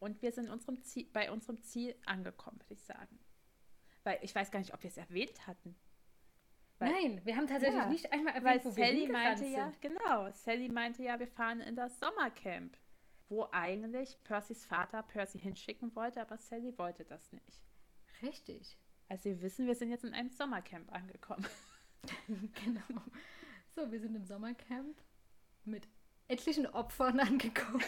[0.00, 3.18] Und wir sind unserem Ziel, bei unserem Ziel angekommen, würde ich sagen.
[4.04, 5.76] Weil ich weiß gar nicht, ob wir es erwähnt hatten.
[6.78, 9.46] weil- Nein, wir haben tatsächlich Ja, nicht einmal Weil erwähnt, wo wir Sally hingerannt meinte
[9.46, 9.80] ja, sind.
[9.80, 12.76] genau, Sally meinte ja, wir fahren in das Sommercamp,
[13.28, 17.62] wo eigentlich Percys Vater Percy hinschicken wollte, aber Sally wollte das nicht.
[18.22, 18.78] Richtig.
[19.08, 21.46] Also wir wissen, wir sind jetzt in einem Sommercamp angekommen.
[22.64, 23.02] genau.
[23.74, 25.00] So, wir sind im Sommercamp
[25.64, 25.88] mit
[26.28, 27.84] etlichen Opfern angekommen.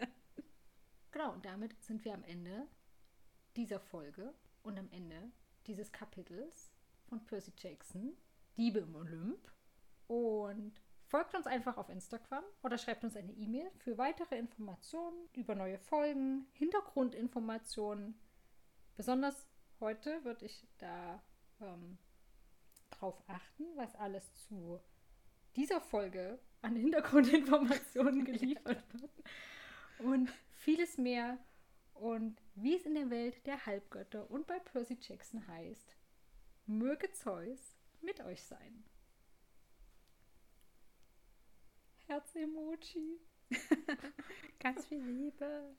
[1.10, 2.66] genau, und damit sind wir am Ende
[3.56, 5.30] dieser Folge und am Ende
[5.66, 6.72] dieses Kapitels
[7.08, 8.16] von Percy Jackson,
[8.56, 9.50] Diebe im Olymp.
[10.08, 10.80] Und
[11.12, 15.78] folgt uns einfach auf Instagram oder schreibt uns eine E-Mail für weitere Informationen über neue
[15.78, 18.18] Folgen, Hintergrundinformationen.
[18.96, 19.46] Besonders
[19.78, 21.22] heute würde ich da
[21.60, 21.98] ähm,
[22.88, 24.80] drauf achten, was alles zu
[25.54, 29.12] dieser Folge an Hintergrundinformationen geliefert wird.
[29.98, 31.36] Und vieles mehr.
[31.92, 35.94] Und wie es in der Welt der Halbgötter und bei Percy Jackson heißt,
[36.64, 38.82] möge Zeus mit euch sein.
[42.12, 43.20] Herz-Emoji.
[44.60, 45.74] Ganz viel Liebe.